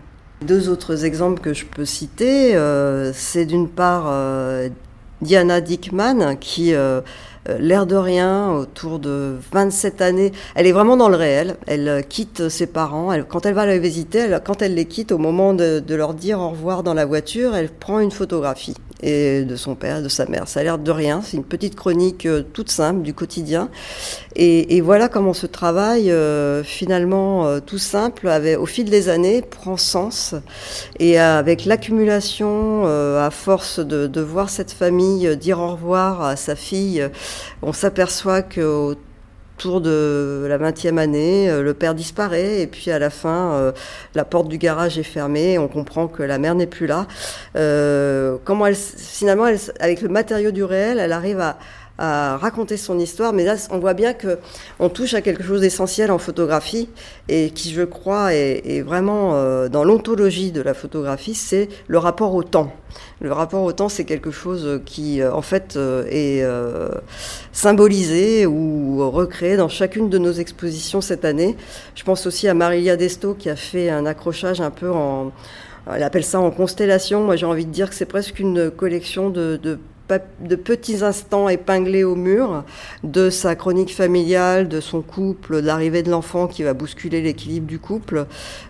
Deux 0.43 0.69
autres 0.69 1.07
exemples 1.07 1.41
que 1.41 1.55
je 1.55 1.65
peux 1.65 1.87
citer, 1.87 2.55
euh, 2.55 3.13
c'est 3.15 3.47
d'une 3.47 3.69
part 3.69 4.07
euh, 4.09 4.69
Diana 5.23 5.63
Dickman 5.63 6.37
qui, 6.37 6.75
euh, 6.75 7.01
l'air 7.59 7.87
de 7.87 7.97
rien, 7.97 8.51
autour 8.51 8.99
de 8.99 9.37
27 9.53 10.03
années, 10.03 10.33
elle 10.55 10.67
est 10.67 10.73
vraiment 10.73 10.99
dans 10.99 11.09
le 11.09 11.17
réel. 11.17 11.57
Elle 11.67 12.05
quitte 12.07 12.51
ses 12.51 12.67
parents. 12.67 13.11
quand 13.27 13.47
elle 13.47 13.55
va 13.55 13.65
les 13.65 13.79
visiter, 13.79 14.37
quand 14.45 14.61
elle 14.61 14.75
les 14.75 14.85
quitte, 14.85 15.13
au 15.13 15.19
moment 15.19 15.55
de, 15.55 15.79
de 15.79 15.95
leur 15.95 16.13
dire 16.13 16.41
au 16.41 16.51
revoir 16.51 16.83
dans 16.83 16.95
la 16.95 17.07
voiture, 17.07 17.55
elle 17.55 17.71
prend 17.71 18.01
une 18.01 18.11
photographie 18.11 18.75
de 19.05 19.57
son 19.57 19.75
père, 19.75 20.03
de 20.03 20.09
sa 20.09 20.27
mère. 20.27 20.49
Ça 20.49 20.61
a 20.61 20.63
l'air 20.63 20.79
de 20.79 20.91
rien, 20.91 21.21
c'est 21.23 21.37
une 21.37 21.45
petite 21.45 21.75
chronique 21.75 22.27
euh, 22.27 22.43
toute 22.43 22.71
simple 22.71 23.03
du 23.03 23.15
quotidien. 23.15 23.69
Et, 24.37 24.81
voilà 24.81 25.09
comment 25.09 25.33
ce 25.33 25.47
travail, 25.47 26.11
euh, 26.11 26.65
finalement 26.65 27.47
euh, 27.47 27.61
tout 27.61 27.79
simple, 27.79 28.29
avait, 28.29 28.57
au 28.57 28.67
fil 28.67 28.91
des 28.91 29.09
années, 29.09 29.43
prend 29.43 29.77
sens. 29.77 30.35
Et 30.99 31.19
avec 31.19 31.65
l'accumulation, 31.65 32.87
à 32.87 33.31
force 33.31 33.79
de, 33.79 34.07
de, 34.07 34.21
voir 34.21 34.51
cette 34.51 34.73
famille 34.73 35.37
dire 35.37 35.61
au 35.61 35.73
revoir 35.73 36.23
à 36.23 36.37
sa 36.37 36.57
fille, 36.57 37.09
on 37.63 37.73
s'aperçoit 37.73 38.43
que 38.43 38.97
autour 39.57 39.81
de 39.81 40.47
la 40.49 40.59
20e 40.59 40.99
année, 40.99 41.49
euh, 41.49 41.63
le 41.63 41.75
père 41.75 41.95
disparaît 41.95 42.61
et 42.61 42.67
puis 42.67 42.91
à 42.91 42.99
la 42.99 43.11
fin, 43.11 43.53
euh, 43.53 43.73
la 44.15 44.25
porte 44.25 44.49
du 44.49 44.59
garage 44.59 44.99
est 44.99 45.05
fermée, 45.05 45.59
on 45.59 45.69
comprend 45.69 46.09
que 46.09 46.23
la 46.23 46.39
mère 46.39 46.55
n'est 46.55 46.67
plus 46.67 46.87
là. 46.87 47.07
Euh, 47.57 48.37
comment 48.45 48.67
elle, 48.67 48.75
finalement, 48.75 49.45
avec 49.81 50.01
le 50.01 50.09
matériau 50.09 50.51
du 50.51 50.65
réel, 50.65 50.99
elle 50.99 51.13
arrive 51.13 51.41
à, 51.41 51.57
raconter 51.97 52.77
son 52.77 52.99
histoire, 52.99 53.33
mais 53.33 53.45
là, 53.45 53.55
on 53.71 53.79
voit 53.79 53.95
bien 53.95 54.15
que 54.15 54.39
on 54.81 54.89
touche 54.89 55.15
à 55.15 55.21
quelque 55.21 55.45
chose 55.45 55.61
d'essentiel 55.61 56.11
en 56.11 56.19
photographie 56.19 56.89
et 57.29 57.51
qui, 57.51 57.71
je 57.73 57.83
crois, 57.83 58.35
est, 58.35 58.83
vraiment 58.83 59.69
dans 59.69 59.85
l'ontologie 59.85 60.51
de 60.51 60.61
la 60.61 60.75
photographie, 60.75 61.37
c'est 61.37 61.69
le 61.87 61.99
rapport 61.99 62.35
au 62.35 62.43
temps. 62.43 62.73
Le 63.21 63.31
rapport 63.31 63.63
au 63.63 63.71
temps, 63.71 63.89
c'est 63.89 64.05
quelque 64.05 64.33
chose 64.33 64.81
qui, 64.85 65.23
en 65.25 65.41
fait, 65.41 65.79
est 66.11 66.45
symbolisé 67.55 68.45
ou 68.45 69.11
recréé 69.11 69.57
dans 69.57 69.71
chacune 69.71 70.11
de 70.11 70.19
nos 70.19 70.33
expositions 70.33 71.01
cette 71.01 71.25
année. 71.25 71.57
Je 71.95 72.05
pense 72.05 72.27
aussi 72.27 72.47
à 72.49 72.53
Marilia 72.53 72.97
Desto 72.97 73.33
qui 73.33 73.49
a 73.49 73.57
fait 73.57 73.89
un 73.89 74.05
accrochage 74.05 74.61
un 74.61 74.71
peu 74.71 74.91
en 74.91 75.33
elle 75.93 76.03
appelle 76.03 76.25
ça 76.25 76.41
en 76.41 76.51
constellation. 76.51 77.25
Moi, 77.25 77.37
j'ai 77.37 77.45
envie 77.45 77.67
de 77.67 77.71
dire 77.71 77.91
que 77.91 77.95
c'est 77.95 78.07
presque 78.07 78.39
une 78.39 78.71
collection 78.71 79.29
de, 79.29 79.59
de 79.63 79.79
de 80.41 80.57
petits 80.57 81.03
instants 81.03 81.49
épinglés 81.49 82.05
au 82.05 82.15
mur 82.15 82.65
de 83.05 83.31
sa 83.31 83.55
chronique 83.55 83.95
familiale, 83.95 84.69
de 84.69 84.81
son 84.81 85.01
couple, 85.01 85.63
de 85.63 85.67
l'arrivée 85.67 86.03
de 86.03 86.11
l'enfant 86.11 86.47
qui 86.47 86.63
va 86.63 86.75
bousculer 86.75 87.23
l'équilibre 87.23 87.67
du 87.67 87.79
couple. 87.79 88.27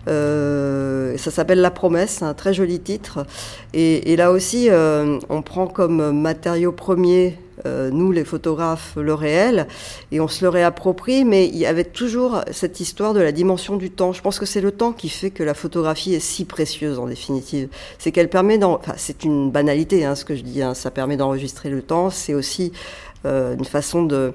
Euh, 0.07 1.17
ça 1.17 1.31
s'appelle 1.31 1.59
La 1.59 1.71
Promesse, 1.71 2.21
un 2.21 2.33
très 2.33 2.53
joli 2.53 2.79
titre. 2.79 3.25
Et, 3.73 4.15
là 4.15 4.31
aussi, 4.31 4.69
euh, 4.69 5.19
on 5.29 5.41
prend 5.41 5.67
comme 5.67 6.17
matériau 6.17 6.71
premier 6.71 7.37
euh, 7.65 7.89
nous 7.91 8.11
les 8.11 8.25
photographes, 8.25 8.93
le 8.97 9.13
réel, 9.13 9.67
et 10.11 10.19
on 10.19 10.27
se 10.27 10.43
le 10.43 10.49
réapproprie, 10.49 11.23
mais 11.23 11.47
il 11.47 11.57
y 11.57 11.65
avait 11.65 11.83
toujours 11.85 12.41
cette 12.51 12.79
histoire 12.79 13.13
de 13.13 13.21
la 13.21 13.31
dimension 13.31 13.77
du 13.77 13.91
temps. 13.91 14.13
Je 14.13 14.21
pense 14.21 14.39
que 14.39 14.45
c'est 14.45 14.61
le 14.61 14.71
temps 14.71 14.91
qui 14.91 15.09
fait 15.09 15.29
que 15.29 15.43
la 15.43 15.53
photographie 15.53 16.13
est 16.13 16.19
si 16.19 16.45
précieuse 16.45 16.99
en 16.99 17.07
définitive. 17.07 17.69
C'est 17.97 18.11
qu'elle 18.11 18.29
permet, 18.29 18.61
enfin, 18.63 18.93
c'est 18.97 19.23
une 19.23 19.51
banalité 19.51 20.05
hein, 20.05 20.15
ce 20.15 20.25
que 20.25 20.35
je 20.35 20.41
dis, 20.41 20.61
hein, 20.61 20.73
ça 20.73 20.91
permet 20.91 21.17
d'enregistrer 21.17 21.69
le 21.69 21.81
temps, 21.81 22.09
c'est 22.09 22.33
aussi 22.33 22.73
euh, 23.25 23.55
une 23.55 23.65
façon 23.65 24.03
de 24.03 24.33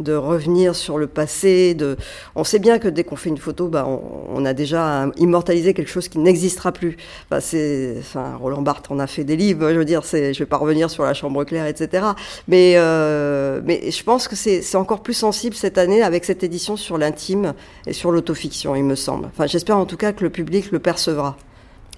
de 0.00 0.14
revenir 0.14 0.74
sur 0.74 0.98
le 0.98 1.06
passé. 1.06 1.74
De... 1.74 1.96
On 2.34 2.44
sait 2.44 2.58
bien 2.58 2.78
que 2.78 2.88
dès 2.88 3.04
qu'on 3.04 3.16
fait 3.16 3.28
une 3.28 3.38
photo, 3.38 3.68
bah, 3.68 3.86
on, 3.86 4.44
a 4.44 4.52
déjà 4.52 5.06
immortalisé 5.16 5.74
quelque 5.74 5.90
chose 5.90 6.08
qui 6.08 6.18
n'existera 6.18 6.72
plus. 6.72 6.96
Bah, 7.30 7.40
c'est, 7.40 7.96
enfin, 7.98 8.36
Roland 8.36 8.62
Barthes 8.62 8.90
en 8.90 8.98
a 8.98 9.06
fait 9.06 9.24
des 9.24 9.36
livres, 9.36 9.70
je 9.70 9.78
veux 9.78 9.84
dire, 9.84 10.04
c'est, 10.04 10.32
je 10.32 10.38
vais 10.38 10.46
pas 10.46 10.56
revenir 10.56 10.90
sur 10.90 11.04
la 11.04 11.14
chambre 11.14 11.44
claire, 11.44 11.66
etc. 11.66 12.06
Mais, 12.46 12.74
euh, 12.76 13.60
mais 13.64 13.90
je 13.90 14.04
pense 14.04 14.28
que 14.28 14.36
c'est, 14.36 14.62
c'est 14.62 14.76
encore 14.76 15.02
plus 15.02 15.14
sensible 15.14 15.54
cette 15.54 15.78
année 15.78 16.02
avec 16.02 16.24
cette 16.24 16.42
édition 16.42 16.76
sur 16.76 16.98
l'intime 16.98 17.54
et 17.86 17.92
sur 17.92 18.12
l'autofiction, 18.12 18.74
il 18.74 18.84
me 18.84 18.94
semble. 18.94 19.26
Enfin, 19.26 19.46
j'espère 19.46 19.78
en 19.78 19.86
tout 19.86 19.96
cas 19.96 20.12
que 20.12 20.22
le 20.22 20.30
public 20.30 20.70
le 20.70 20.78
percevra. 20.78 21.36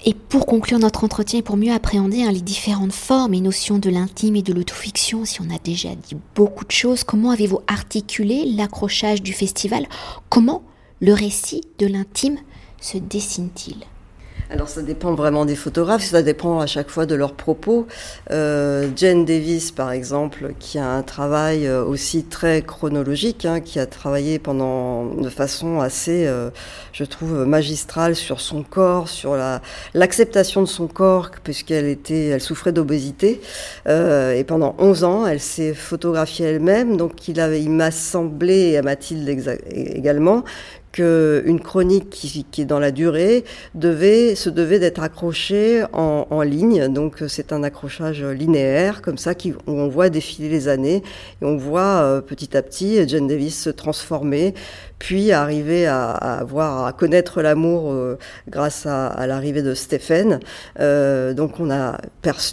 Et 0.04 0.14
pour 0.14 0.46
conclure 0.46 0.78
notre 0.78 1.04
entretien 1.04 1.40
et 1.40 1.42
pour 1.42 1.58
mieux 1.58 1.72
appréhender 1.72 2.22
hein, 2.22 2.32
les 2.32 2.40
différentes 2.40 2.92
formes 2.92 3.34
et 3.34 3.40
notions 3.40 3.78
de 3.78 3.90
l'intime 3.90 4.36
et 4.36 4.42
de 4.42 4.52
l'autofiction, 4.52 5.26
si 5.26 5.42
on 5.42 5.54
a 5.54 5.58
déjà 5.58 5.94
dit 5.94 6.16
beaucoup 6.34 6.64
de 6.64 6.70
choses, 6.70 7.04
comment 7.04 7.30
avez-vous 7.30 7.60
articulé 7.66 8.46
l'accrochage 8.46 9.22
du 9.22 9.34
festival? 9.34 9.86
Comment 10.30 10.62
le 11.00 11.12
récit 11.12 11.62
de 11.78 11.86
l'intime 11.86 12.38
se 12.80 12.96
dessine-t-il? 12.96 13.76
Alors 14.50 14.68
ça 14.68 14.82
dépend 14.82 15.14
vraiment 15.14 15.44
des 15.44 15.54
photographes, 15.54 16.02
ça 16.02 16.22
dépend 16.22 16.58
à 16.58 16.66
chaque 16.66 16.90
fois 16.90 17.06
de 17.06 17.14
leurs 17.14 17.34
propos. 17.34 17.86
Euh, 18.32 18.88
Jane 18.96 19.24
Davis, 19.24 19.70
par 19.70 19.92
exemple, 19.92 20.54
qui 20.58 20.76
a 20.76 20.88
un 20.88 21.02
travail 21.02 21.68
euh, 21.68 21.84
aussi 21.84 22.24
très 22.24 22.62
chronologique, 22.62 23.44
hein, 23.44 23.60
qui 23.60 23.78
a 23.78 23.86
travaillé 23.86 24.40
pendant 24.40 25.04
de 25.04 25.28
façon 25.28 25.78
assez, 25.78 26.26
euh, 26.26 26.50
je 26.92 27.04
trouve, 27.04 27.44
magistrale 27.46 28.16
sur 28.16 28.40
son 28.40 28.64
corps, 28.64 29.08
sur 29.08 29.36
la 29.36 29.62
l'acceptation 29.94 30.62
de 30.62 30.66
son 30.66 30.88
corps, 30.88 31.30
puisqu'elle 31.44 31.86
était, 31.86 32.26
elle 32.26 32.40
souffrait 32.40 32.72
d'obésité, 32.72 33.40
euh, 33.86 34.32
et 34.34 34.42
pendant 34.42 34.74
11 34.78 35.04
ans, 35.04 35.26
elle 35.26 35.40
s'est 35.40 35.74
photographiée 35.74 36.46
elle-même. 36.46 36.96
Donc 36.96 37.28
il 37.28 37.38
il 37.38 37.70
m'a 37.70 37.92
semblé, 37.92 38.76
à 38.76 38.82
Mathilde 38.82 39.28
également, 39.70 40.44
qu'une 40.92 41.60
chronique 41.60 42.10
qui, 42.10 42.46
est 42.58 42.64
dans 42.64 42.78
la 42.78 42.90
durée 42.90 43.44
devait, 43.74 44.34
se 44.34 44.50
devait 44.50 44.78
d'être 44.78 45.02
accrochée 45.02 45.84
en, 45.92 46.42
ligne. 46.42 46.88
Donc 46.88 47.22
c'est 47.28 47.52
un 47.52 47.62
accrochage 47.62 48.24
linéaire, 48.24 49.02
comme 49.02 49.18
ça, 49.18 49.34
qui, 49.34 49.52
où 49.52 49.56
on 49.66 49.88
voit 49.88 50.08
défiler 50.08 50.48
les 50.48 50.68
années 50.68 51.02
et 51.42 51.44
on 51.44 51.56
voit 51.56 52.02
euh, 52.02 52.20
petit 52.20 52.56
à 52.56 52.62
petit 52.62 53.06
Jane 53.08 53.26
Davis 53.26 53.62
se 53.62 53.70
transformer, 53.70 54.54
puis 55.00 55.32
arriver 55.32 55.86
à, 55.86 56.10
à 56.10 56.44
voir, 56.44 56.84
à 56.84 56.92
connaître 56.92 57.40
l'amour 57.40 57.90
euh, 57.90 58.18
grâce 58.48 58.84
à, 58.84 59.06
à 59.06 59.26
l'arrivée 59.26 59.62
de 59.62 59.72
Stephen. 59.72 60.40
Euh, 60.78 61.32
donc 61.32 61.58
on 61.58 61.70
a, 61.70 61.96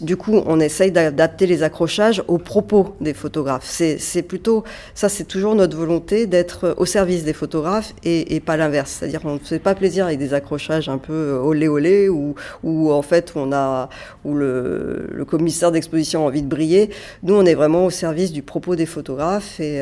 du 0.02 0.16
coup, 0.16 0.42
on 0.46 0.60
essaye 0.62 0.92
d'adapter 0.92 1.46
les 1.46 1.62
accrochages 1.62 2.24
aux 2.28 2.38
propos 2.38 2.96
des 3.02 3.14
photographes. 3.14 3.66
C'est 3.66 4.22
plutôt, 4.22 4.64
ça 4.96 5.10
c'est 5.10 5.26
toujours 5.26 5.56
notre 5.56 5.76
volonté 5.76 6.26
d'être 6.26 6.74
au 6.78 6.86
service 6.86 7.26
des 7.26 7.34
photographes 7.34 7.94
et 8.04 8.36
et, 8.36 8.40
pas 8.40 8.56
l'inverse. 8.56 8.96
C'est-à-dire 8.98 9.22
qu'on 9.22 9.34
ne 9.34 9.40
fait 9.40 9.60
pas 9.60 9.76
plaisir 9.76 10.06
avec 10.06 10.18
des 10.18 10.34
accrochages 10.34 10.88
un 10.88 10.98
peu 10.98 11.34
olé 11.34 11.68
olé 11.68 12.08
ou 12.08 12.34
où 12.64 12.92
en 12.94 13.02
fait 13.02 13.34
on 13.36 13.52
a 13.52 13.90
où 14.24 14.34
le, 14.34 15.10
le 15.12 15.26
commissaire 15.26 15.74
d'exposition 15.74 16.24
a 16.24 16.28
envie 16.28 16.44
de 16.44 16.48
briller. 16.48 16.92
Nous, 17.24 17.36
on 17.36 17.46
est 17.46 17.56
vraiment 17.56 17.86
au 17.86 17.90
service 17.90 18.32
du 18.32 18.42
propos 18.42 18.78
des 18.78 18.86
photographes 18.86 19.60
et 19.60 19.82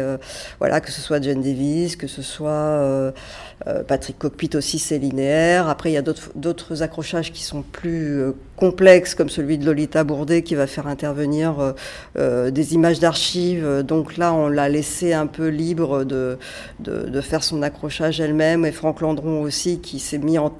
voilà 0.59 0.81
que 0.81 0.91
ce 0.91 0.99
soit 0.99 1.21
Jane 1.21 1.41
Davis, 1.43 1.95
que 1.95 2.07
ce 2.07 2.23
soit 2.23 2.54
Patrick 3.87 4.19
Cockpit 4.19 4.51
aussi, 4.55 4.79
c'est 4.79 4.97
linéaire. 4.97 5.69
Après, 5.69 5.89
il 5.89 5.93
y 5.93 5.97
a 5.97 6.01
d'autres 6.01 6.83
accrochages 6.83 7.31
qui 7.31 7.43
sont 7.43 7.61
plus 7.61 8.33
complexes 8.55 9.15
comme 9.15 9.29
celui 9.29 9.57
de 9.57 9.65
Lolita 9.65 10.03
Bourdet 10.03 10.41
qui 10.41 10.55
va 10.55 10.67
faire 10.67 10.87
intervenir 10.87 11.59
euh, 11.59 11.71
euh, 12.17 12.51
des 12.51 12.73
images 12.73 12.99
d'archives. 12.99 13.83
Donc 13.83 14.17
là, 14.17 14.33
on 14.33 14.47
l'a 14.47 14.69
laissé 14.69 15.13
un 15.13 15.27
peu 15.27 15.47
libre 15.47 16.03
de, 16.03 16.37
de, 16.79 17.21
faire 17.21 17.43
son 17.43 17.61
accrochage 17.61 18.21
elle-même. 18.21 18.65
Et 18.65 18.71
Franck 18.71 19.01
Landron 19.01 19.41
aussi 19.41 19.79
qui 19.79 19.99
s'est 19.99 20.17
mis 20.17 20.37
en, 20.37 20.51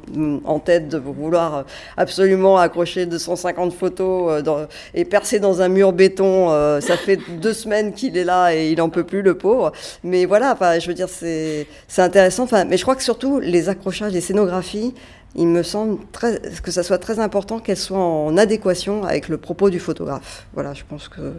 tête 0.60 0.88
de 0.88 0.98
vouloir 0.98 1.66
absolument 1.98 2.58
accrocher 2.58 3.06
250 3.06 3.74
photos 3.74 4.44
euh, 4.48 4.66
et 4.94 5.06
percer 5.06 5.40
dans 5.40 5.62
un 5.62 5.68
mur 5.68 5.94
béton. 5.94 6.50
ça 6.82 6.98
fait 6.98 7.20
deux 7.42 7.54
semaines 7.54 7.94
qu'il 7.94 8.18
est 8.18 8.24
là 8.24 8.56
et 8.56 8.72
il 8.72 8.82
en 8.82 8.90
peut 8.90 9.04
plus, 9.04 9.22
le 9.22 9.38
pauvre. 9.38 9.72
Mais 10.04 10.26
voilà, 10.26 10.58
je 10.80 10.88
veux 10.88 10.94
dire, 10.94 11.10
c'est 11.10 11.68
intéressant. 11.98 12.44
Enfin, 12.44 12.66
mais 12.66 12.78
je 12.78 12.84
crois 12.84 12.96
que 12.96 13.04
surtout 13.04 13.40
les 13.40 13.70
accrochages, 13.70 14.14
les 14.14 14.22
scénographies, 14.22 14.94
il 15.36 15.48
me 15.48 15.64
semble 15.64 16.00
très, 16.12 16.42
que 16.64 16.72
ça 16.72 16.84
soit 16.84 16.98
très 16.98 17.20
important 17.20 17.60
qu'elles 17.60 17.78
soient 17.78 17.98
en 17.98 18.38
adéquation 18.38 19.04
avec 19.04 19.28
le 19.28 19.38
propos 19.38 19.70
du 19.70 19.80
photographe. 19.80 20.48
Voilà, 20.54 20.74
je 20.74 20.84
pense 20.88 21.10
que 21.10 21.34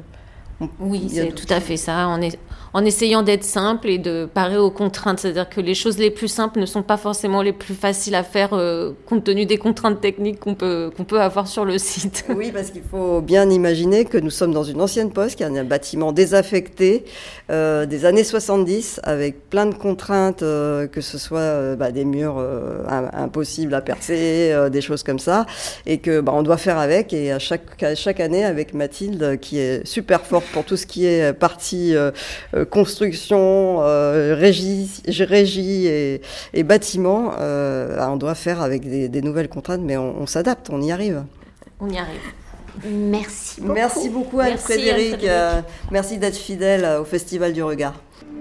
oui, 0.81 1.11
c'est 1.13 1.35
tout 1.35 1.53
à 1.53 1.61
fait 1.61 1.77
ça. 1.77 2.17
Est, 2.23 2.39
en 2.73 2.85
essayant 2.85 3.23
d'être 3.23 3.45
simple 3.45 3.89
et 3.89 3.99
de 3.99 4.29
parer 4.33 4.59
aux 4.59 4.71
contraintes. 4.71 5.21
C'est-à-dire 5.21 5.49
que 5.49 5.61
les 5.61 5.75
choses 5.75 5.99
les 5.99 6.11
plus 6.11 6.29
simples 6.29 6.61
ne 6.61 6.67
sont 6.67 6.83
pas 6.83 6.97
forcément 6.97 7.43
les 7.43 7.53
plus 7.53 7.75
faciles 7.75 8.15
à 8.15 8.23
faire 8.23 8.51
euh, 8.53 8.93
compte 9.07 9.25
tenu 9.25 9.47
des 9.47 9.59
contraintes 9.59 10.01
techniques 10.01 10.41
qu'on 10.41 10.55
peut, 10.55 10.91
qu'on 10.97 11.05
peut 11.05 11.21
avoir 11.21 11.49
sur 11.49 11.65
le 11.65 11.79
site. 11.87 12.25
Oui, 12.35 12.51
parce 12.53 12.71
qu'il 12.71 12.83
faut 12.83 13.21
bien 13.21 13.49
imaginer 13.51 14.05
que 14.05 14.19
nous 14.19 14.31
sommes 14.31 14.53
dans 14.53 14.65
une 14.65 14.81
ancienne 14.81 15.11
poste, 15.11 15.37
qui 15.37 15.43
est 15.43 15.47
un 15.47 15.65
bâtiment 15.65 16.13
désaffecté 16.13 17.05
euh, 17.51 17.87
des 17.87 18.05
années 18.05 18.25
70, 18.25 19.01
avec 19.05 19.49
plein 19.49 19.67
de 19.67 19.75
contraintes, 19.75 20.43
euh, 20.43 20.87
que 20.87 21.01
ce 21.01 21.19
soit 21.19 21.77
bah, 21.77 21.91
des 21.91 22.05
murs 22.05 22.45
impossibles 23.13 23.75
à 23.75 23.81
percer, 23.81 24.55
des 24.71 24.81
choses 24.81 25.03
comme 25.03 25.19
ça, 25.19 25.47
et 25.87 25.99
que 25.99 26.21
bah, 26.21 26.33
on 26.35 26.43
doit 26.43 26.57
faire 26.57 26.79
avec. 26.79 27.13
Et 27.13 27.33
à 27.33 27.39
chaque, 27.39 27.83
à 27.83 27.95
chaque 27.95 28.21
année, 28.21 28.45
avec 28.45 28.75
Mathilde, 28.75 29.39
qui 29.41 29.59
est 29.59 29.87
super 29.87 30.23
forte 30.23 30.47
pour 30.53 30.65
tout 30.65 30.77
ce 30.77 30.87
qui 30.87 31.07
est 31.07 31.33
partie 31.33 31.95
construction, 32.65 33.79
euh, 33.81 34.35
régie, 34.35 34.91
régie 35.07 35.87
et, 35.87 36.23
et 36.55 36.63
bâtiment. 36.63 37.33
Bah, 37.37 38.09
on 38.11 38.17
doit 38.17 38.35
faire 38.35 38.63
avec 38.63 38.89
des, 38.89 39.23
nouvelles 39.23 39.49
contraintes, 39.49 39.83
mais 39.83 39.97
on, 39.97 40.27
s'adapte, 40.27 40.71
on 40.71 40.81
y 40.81 40.93
arrive. 40.93 41.25
On 41.81 41.89
y 41.89 41.99
arrive. 41.99 42.21
Merci 42.85 43.61
beaucoup. 43.61 43.75
Merci 43.75 44.09
beaucoup 44.09 44.41
Anne-Frédéric. 44.41 45.27
merci 45.91 46.19
d'être 46.19 46.37
fidèle 46.37 47.01
au 47.01 47.05
Festival 47.05 47.53
du 47.53 47.63
Regard. 47.63 47.95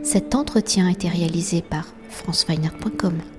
Cet 0.03 0.35
entretien 0.35 0.87
a 0.87 0.91
été 0.91 1.07
réalisé 1.07 1.61
par 1.61 1.85
franceweiner.com. 2.09 3.35